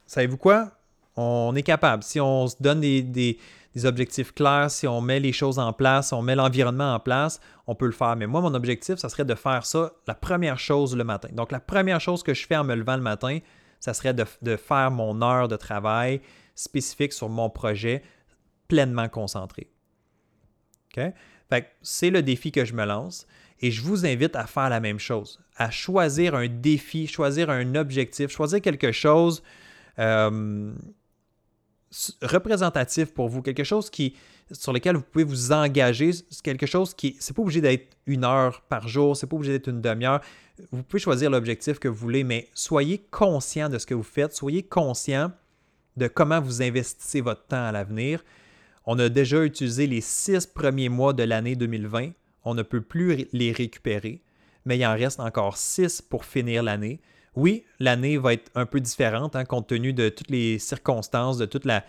savez-vous 0.05 0.37
quoi? 0.37 0.71
On 1.15 1.55
est 1.55 1.63
capable. 1.63 2.03
Si 2.03 2.19
on 2.19 2.47
se 2.47 2.55
donne 2.59 2.79
des, 2.79 3.39
objectifs 3.83 4.33
clairs, 4.33 4.71
si 4.71 4.87
on 4.87 5.01
met 5.01 5.19
les 5.19 5.33
choses 5.33 5.59
en 5.59 5.73
place, 5.73 6.13
on 6.13 6.21
met 6.21 6.35
l'environnement 6.35 6.93
en 6.93 6.99
place, 6.99 7.39
on 7.65 7.75
peut 7.75 7.85
le 7.87 7.91
faire. 7.91 8.15
Mais 8.15 8.27
moi, 8.27 8.41
mon 8.41 8.53
objectif, 8.53 8.95
ça 8.97 9.09
serait 9.09 9.25
de 9.25 9.35
faire 9.35 9.65
ça 9.65 9.91
la 10.07 10.13
première 10.15 10.59
chose 10.59 10.95
le 10.95 11.03
matin. 11.03 11.29
Donc, 11.33 11.51
la 11.51 11.59
première 11.59 11.99
chose 11.99 12.23
que 12.23 12.33
je 12.33 12.45
fais 12.45 12.55
en 12.55 12.63
me 12.63 12.75
levant 12.75 12.95
le 12.95 13.03
matin, 13.03 13.39
ça 13.79 13.93
serait 13.93 14.13
de, 14.13 14.55
faire 14.55 14.91
mon 14.91 15.21
heure 15.21 15.47
de 15.47 15.55
travail 15.55 16.21
spécifique 16.55 17.13
sur 17.13 17.29
mon 17.29 17.49
projet 17.49 18.03
pleinement 18.67 19.09
concentré. 19.09 19.71
OK? 20.95 21.03
c'est 21.81 22.09
le 22.09 22.21
défi 22.21 22.51
que 22.51 22.65
je 22.65 22.73
me 22.73 22.85
lance. 22.85 23.25
Et 23.61 23.71
je 23.71 23.81
vous 23.81 24.05
invite 24.05 24.35
à 24.35 24.45
faire 24.45 24.69
la 24.69 24.79
même 24.79 24.99
chose, 24.99 25.39
à 25.55 25.71
choisir 25.71 26.35
un 26.35 26.47
défi, 26.47 27.07
choisir 27.07 27.49
un 27.49 27.75
objectif, 27.75 28.29
choisir 28.29 28.61
quelque 28.61 28.91
chose 28.91 29.41
euh, 29.99 30.73
représentatif 32.21 33.13
pour 33.13 33.29
vous, 33.29 33.41
quelque 33.41 33.63
chose 33.63 33.89
qui, 33.89 34.15
sur 34.51 34.73
lequel 34.73 34.95
vous 34.95 35.01
pouvez 35.01 35.23
vous 35.23 35.51
engager, 35.51 36.11
quelque 36.43 36.65
chose 36.65 36.93
qui, 36.93 37.15
c'est 37.19 37.35
pas 37.35 37.41
obligé 37.41 37.61
d'être 37.61 37.97
une 38.05 38.23
heure 38.23 38.61
par 38.69 38.87
jour, 38.87 39.17
c'est 39.17 39.27
pas 39.27 39.35
obligé 39.35 39.53
d'être 39.53 39.69
une 39.69 39.81
demi-heure. 39.81 40.21
Vous 40.71 40.83
pouvez 40.83 40.99
choisir 40.99 41.29
l'objectif 41.29 41.79
que 41.79 41.87
vous 41.87 41.95
voulez, 41.95 42.23
mais 42.23 42.49
soyez 42.53 42.99
conscient 43.09 43.69
de 43.69 43.77
ce 43.77 43.85
que 43.85 43.93
vous 43.93 44.03
faites, 44.03 44.33
soyez 44.33 44.63
conscient 44.63 45.31
de 45.95 46.07
comment 46.07 46.39
vous 46.39 46.61
investissez 46.61 47.21
votre 47.21 47.45
temps 47.45 47.65
à 47.65 47.71
l'avenir. 47.71 48.23
On 48.85 48.99
a 48.99 49.09
déjà 49.09 49.43
utilisé 49.43 49.87
les 49.87 50.01
six 50.01 50.45
premiers 50.45 50.89
mois 50.89 51.13
de 51.13 51.23
l'année 51.23 51.55
2020 51.55 52.11
on 52.43 52.53
ne 52.53 52.63
peut 52.63 52.81
plus 52.81 53.27
les 53.33 53.51
récupérer, 53.51 54.21
mais 54.65 54.77
il 54.77 54.85
en 54.85 54.93
reste 54.93 55.19
encore 55.19 55.57
six 55.57 56.01
pour 56.01 56.25
finir 56.25 56.63
l'année. 56.63 56.99
Oui, 57.35 57.65
l'année 57.79 58.17
va 58.17 58.33
être 58.33 58.49
un 58.55 58.65
peu 58.65 58.79
différente 58.79 59.35
hein, 59.35 59.45
compte 59.45 59.67
tenu 59.67 59.93
de 59.93 60.09
toutes 60.09 60.31
les 60.31 60.59
circonstances, 60.59 61.37
de 61.37 61.45
toute 61.45 61.65
la, 61.65 61.83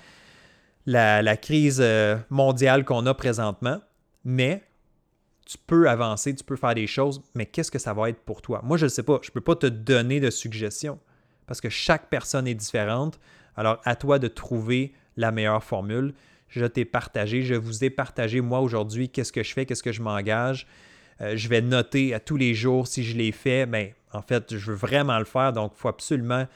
la, 0.86 1.36
crise 1.36 1.80
euh, 1.80 2.16
mondiale 2.30 2.84
qu'on 2.84 3.06
a 3.06 3.14
présentement, 3.14 3.80
mais 4.24 4.62
tu 5.46 5.56
peux 5.56 5.88
avancer, 5.88 6.34
tu 6.34 6.44
peux 6.44 6.56
faire 6.56 6.74
des 6.74 6.86
choses, 6.86 7.22
mais 7.34 7.46
qu'est-ce 7.46 7.70
que 7.70 7.78
ça 7.78 7.94
va 7.94 8.10
être 8.10 8.20
pour 8.20 8.42
toi? 8.42 8.60
Moi, 8.62 8.76
je 8.76 8.84
ne 8.84 8.90
sais 8.90 9.02
pas, 9.02 9.18
je 9.22 9.30
ne 9.30 9.32
peux 9.32 9.40
pas 9.40 9.56
te 9.56 9.66
donner 9.66 10.20
de 10.20 10.28
suggestions 10.28 10.98
parce 11.46 11.60
que 11.60 11.70
chaque 11.70 12.10
personne 12.10 12.46
est 12.46 12.54
différente. 12.54 13.18
Alors, 13.56 13.80
à 13.84 13.96
toi 13.96 14.18
de 14.18 14.28
trouver 14.28 14.92
la 15.16 15.32
meilleure 15.32 15.64
formule 15.64 16.14
je 16.48 16.64
t'ai 16.64 16.84
partagé, 16.84 17.42
je 17.42 17.54
vous 17.54 17.84
ai 17.84 17.90
partagé 17.90 18.40
moi 18.40 18.60
aujourd'hui 18.60 19.08
qu'est-ce 19.08 19.32
que 19.32 19.42
je 19.42 19.52
fais, 19.52 19.66
qu'est-ce 19.66 19.82
que 19.82 19.92
je 19.92 20.02
m'engage. 20.02 20.66
Euh, 21.20 21.36
je 21.36 21.48
vais 21.48 21.60
noter 21.60 22.14
à 22.14 22.20
tous 22.20 22.36
les 22.36 22.54
jours 22.54 22.86
si 22.86 23.02
je 23.04 23.16
l'ai 23.16 23.32
fait. 23.32 23.66
Mais 23.66 23.94
en 24.12 24.22
fait, 24.22 24.56
je 24.56 24.70
veux 24.70 24.76
vraiment 24.76 25.18
le 25.18 25.24
faire, 25.24 25.52
donc 25.52 25.72
il 25.76 25.80
faut 25.80 25.88
absolument. 25.88 26.46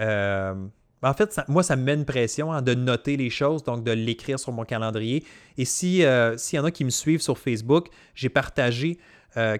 Euh, 0.00 0.54
en 1.02 1.14
fait, 1.14 1.40
moi, 1.48 1.62
ça 1.62 1.76
me 1.76 1.82
met 1.82 1.94
une 1.94 2.04
pression 2.04 2.52
hein, 2.52 2.62
de 2.62 2.74
noter 2.74 3.16
les 3.16 3.30
choses, 3.30 3.62
donc 3.62 3.84
de 3.84 3.92
l'écrire 3.92 4.38
sur 4.38 4.52
mon 4.52 4.64
calendrier. 4.64 5.24
Et 5.56 5.64
si 5.64 6.04
euh, 6.04 6.36
s'il 6.36 6.58
y 6.58 6.60
en 6.60 6.64
a 6.64 6.70
qui 6.70 6.84
me 6.84 6.90
suivent 6.90 7.20
sur 7.20 7.38
Facebook, 7.38 7.88
j'ai 8.14 8.28
partagé 8.28 8.98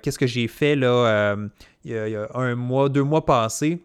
qu'est-ce 0.02 0.18
que 0.18 0.26
j'ai 0.26 0.48
fait 0.48 0.74
là, 0.74 1.36
il, 1.84 1.90
y 1.90 2.16
a, 2.16 2.28
un 2.34 2.54
mois, 2.54 2.88
deux 2.88 3.02
mois 3.02 3.26
passés, 3.26 3.78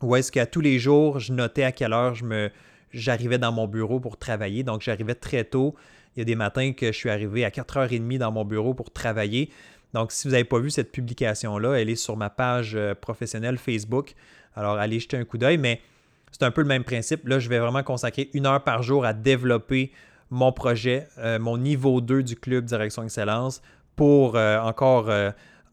où 0.00 0.14
est-ce 0.14 0.30
qu'à 0.30 0.46
tous 0.46 0.60
les 0.60 0.78
jours, 0.78 1.18
je 1.18 1.32
notais 1.32 1.64
à 1.64 1.72
quelle 1.72 1.92
heure 1.92 2.14
je 2.14 2.24
me, 2.24 2.48
j'arrivais 2.92 3.38
dans 3.38 3.52
mon 3.52 3.66
bureau 3.66 4.00
pour 4.00 4.16
travailler. 4.16 4.62
Donc, 4.62 4.82
j'arrivais 4.82 5.14
très 5.14 5.44
tôt. 5.44 5.74
Il 6.16 6.20
y 6.20 6.22
a 6.22 6.24
des 6.24 6.34
matins 6.34 6.72
que 6.72 6.86
je 6.86 6.96
suis 6.96 7.10
arrivé 7.10 7.44
à 7.44 7.50
4h30 7.50 8.18
dans 8.18 8.32
mon 8.32 8.44
bureau 8.44 8.74
pour 8.74 8.90
travailler. 8.90 9.50
Donc, 9.92 10.12
si 10.12 10.26
vous 10.28 10.32
n'avez 10.32 10.44
pas 10.44 10.58
vu 10.58 10.70
cette 10.70 10.92
publication-là, 10.92 11.74
elle 11.74 11.90
est 11.90 11.96
sur 11.96 12.16
ma 12.16 12.30
page 12.30 12.74
euh, 12.74 12.94
professionnelle 12.94 13.58
Facebook. 13.58 14.14
Alors, 14.54 14.76
allez 14.76 15.00
jeter 15.00 15.16
un 15.16 15.24
coup 15.24 15.38
d'œil. 15.38 15.58
Mais 15.58 15.80
c'est 16.32 16.42
un 16.42 16.50
peu 16.50 16.62
le 16.62 16.68
même 16.68 16.84
principe. 16.84 17.26
Là, 17.28 17.38
je 17.38 17.48
vais 17.48 17.58
vraiment 17.58 17.82
consacrer 17.82 18.30
une 18.34 18.46
heure 18.46 18.62
par 18.62 18.82
jour 18.82 19.04
à 19.04 19.12
développer 19.12 19.92
mon 20.30 20.52
projet, 20.52 21.06
euh, 21.18 21.38
mon 21.38 21.56
niveau 21.56 22.00
2 22.00 22.22
du 22.22 22.36
club 22.36 22.64
Direction 22.64 23.04
Excellence 23.04 23.62
pour 23.94 24.36
euh, 24.36 24.58
encore 24.58 25.10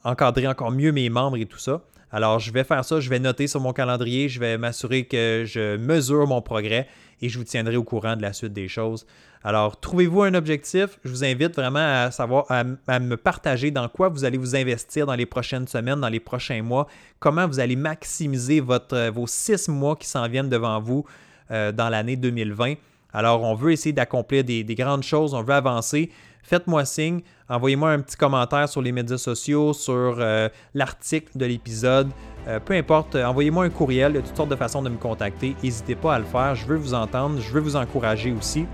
encadrer 0.03 0.47
encore 0.47 0.71
mieux 0.71 0.91
mes 0.91 1.09
membres 1.09 1.37
et 1.37 1.45
tout 1.45 1.57
ça. 1.57 1.81
Alors, 2.15 2.37
je 2.37 2.51
vais 2.53 2.63
faire 2.63 2.85
ça, 2.85 2.99
je 2.99 3.09
vais 3.09 3.17
noter 3.17 3.47
sur 3.47 3.59
mon 3.59 3.73
calendrier, 3.73 4.29
je 4.29 4.39
vais 4.39 4.59
m'assurer 4.59 5.05
que 5.05 5.45
je 5.47 5.77
mesure 5.77 6.27
mon 6.27 6.43
progrès 6.43 6.87
et 7.23 7.27
je 7.27 7.39
vous 7.39 7.43
tiendrai 7.43 7.75
au 7.75 7.83
courant 7.83 8.15
de 8.15 8.21
la 8.21 8.33
suite 8.33 8.53
des 8.53 8.67
choses. 8.67 9.07
Alors, 9.43 9.79
trouvez-vous 9.79 10.21
un 10.21 10.35
objectif? 10.35 10.99
Je 11.03 11.09
vous 11.09 11.23
invite 11.23 11.55
vraiment 11.55 11.79
à 11.79 12.11
savoir, 12.11 12.45
à, 12.49 12.99
me 12.99 13.15
partager 13.15 13.71
dans 13.71 13.89
quoi 13.89 14.09
vous 14.09 14.25
allez 14.25 14.37
vous 14.37 14.55
investir 14.55 15.07
dans 15.07 15.15
les 15.15 15.25
prochaines 15.25 15.67
semaines, 15.67 16.01
dans 16.01 16.09
les 16.09 16.19
prochains 16.19 16.61
mois, 16.61 16.87
comment 17.19 17.47
vous 17.47 17.59
allez 17.59 17.75
maximiser 17.75 18.59
votre, 18.59 19.09
vos 19.09 19.25
six 19.25 19.67
mois 19.67 19.95
qui 19.95 20.07
s'en 20.07 20.27
viennent 20.27 20.49
devant 20.49 20.79
vous 20.79 21.03
euh, 21.49 21.71
dans 21.71 21.89
l'année 21.89 22.15
2020. 22.15 22.75
Alors, 23.11 23.41
on 23.41 23.55
veut 23.55 23.71
essayer 23.71 23.91
d'accomplir 23.91 24.43
des, 24.43 24.63
grandes 24.75 25.03
choses, 25.03 25.33
on 25.33 25.41
veut 25.41 25.53
avancer. 25.53 26.11
Faites-moi 26.43 26.83
signe, 26.83 27.21
envoyez-moi 27.47 27.91
un 27.91 27.99
petit 28.01 28.17
commentaire 28.17 28.67
sur 28.67 28.81
les 28.81 28.91
médias 28.91 29.17
sociaux, 29.17 29.71
sur 29.71 30.17
euh, 30.19 30.49
l'article 30.73 31.37
de 31.37 31.45
l'épisode. 31.45 32.09
Euh, 32.49 32.59
peu 32.59 32.73
importe, 32.73 33.15
euh, 33.15 33.25
envoyez-moi 33.25 33.63
un 33.63 33.69
courriel, 33.69 34.11
il 34.11 34.15
y 34.15 34.19
a 34.19 34.21
toutes 34.21 34.35
sortes 34.35 34.49
de 34.49 34.57
façons 34.57 34.81
de 34.81 34.89
me 34.89 34.97
contacter. 34.97 35.55
N'hésitez 35.63 35.95
pas 35.95 36.15
à 36.15 36.19
le 36.19 36.25
faire, 36.25 36.53
je 36.55 36.65
veux 36.65 36.75
vous 36.75 36.93
entendre, 36.93 37.39
je 37.39 37.49
veux 37.49 37.61
vous 37.61 37.77
encourager 37.77 38.33
aussi. 38.33 38.65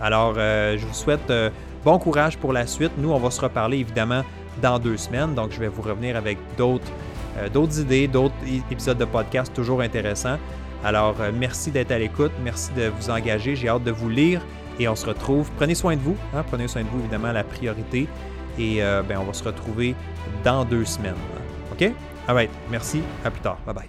Alors, 0.00 0.34
je 0.34 0.84
vous 0.84 0.94
souhaite 0.94 1.32
bon 1.84 1.96
courage 2.00 2.36
pour 2.36 2.52
la 2.52 2.66
suite. 2.66 2.90
Nous, 2.98 3.08
on 3.08 3.20
va 3.20 3.30
se 3.30 3.40
reparler 3.40 3.78
évidemment 3.78 4.24
dans 4.60 4.80
deux 4.80 4.96
semaines, 4.96 5.36
donc 5.36 5.52
je 5.52 5.60
vais 5.60 5.68
vous 5.68 5.82
revenir 5.82 6.16
avec 6.16 6.38
d'autres 6.58 6.90
d'autres 7.54 7.78
idées, 7.78 8.08
d'autres 8.08 8.34
épisodes 8.72 8.98
de 8.98 9.04
podcast 9.04 9.54
toujours 9.54 9.80
intéressants. 9.80 10.38
Alors, 10.84 11.14
merci 11.38 11.70
d'être 11.70 11.92
à 11.92 12.00
l'écoute, 12.00 12.32
merci 12.42 12.72
de 12.72 12.88
vous 12.88 13.10
engager, 13.10 13.54
j'ai 13.54 13.68
hâte 13.68 13.84
de 13.84 13.92
vous 13.92 14.08
lire 14.08 14.42
et 14.78 14.88
on 14.88 14.96
se 14.96 15.06
retrouve. 15.06 15.50
Prenez 15.56 15.74
soin 15.74 15.96
de 15.96 16.00
vous. 16.00 16.16
Hein, 16.34 16.44
prenez 16.48 16.68
soin 16.68 16.82
de 16.82 16.88
vous, 16.88 17.00
évidemment, 17.00 17.32
la 17.32 17.44
priorité. 17.44 18.08
Et 18.58 18.82
euh, 18.82 19.02
ben, 19.02 19.18
on 19.18 19.24
va 19.24 19.32
se 19.32 19.44
retrouver 19.44 19.94
dans 20.44 20.64
deux 20.64 20.84
semaines. 20.84 21.14
OK? 21.72 21.90
Alright, 22.28 22.50
merci. 22.70 23.02
À 23.24 23.30
plus 23.30 23.40
tard. 23.40 23.58
Bye 23.66 23.74
bye. 23.74 23.88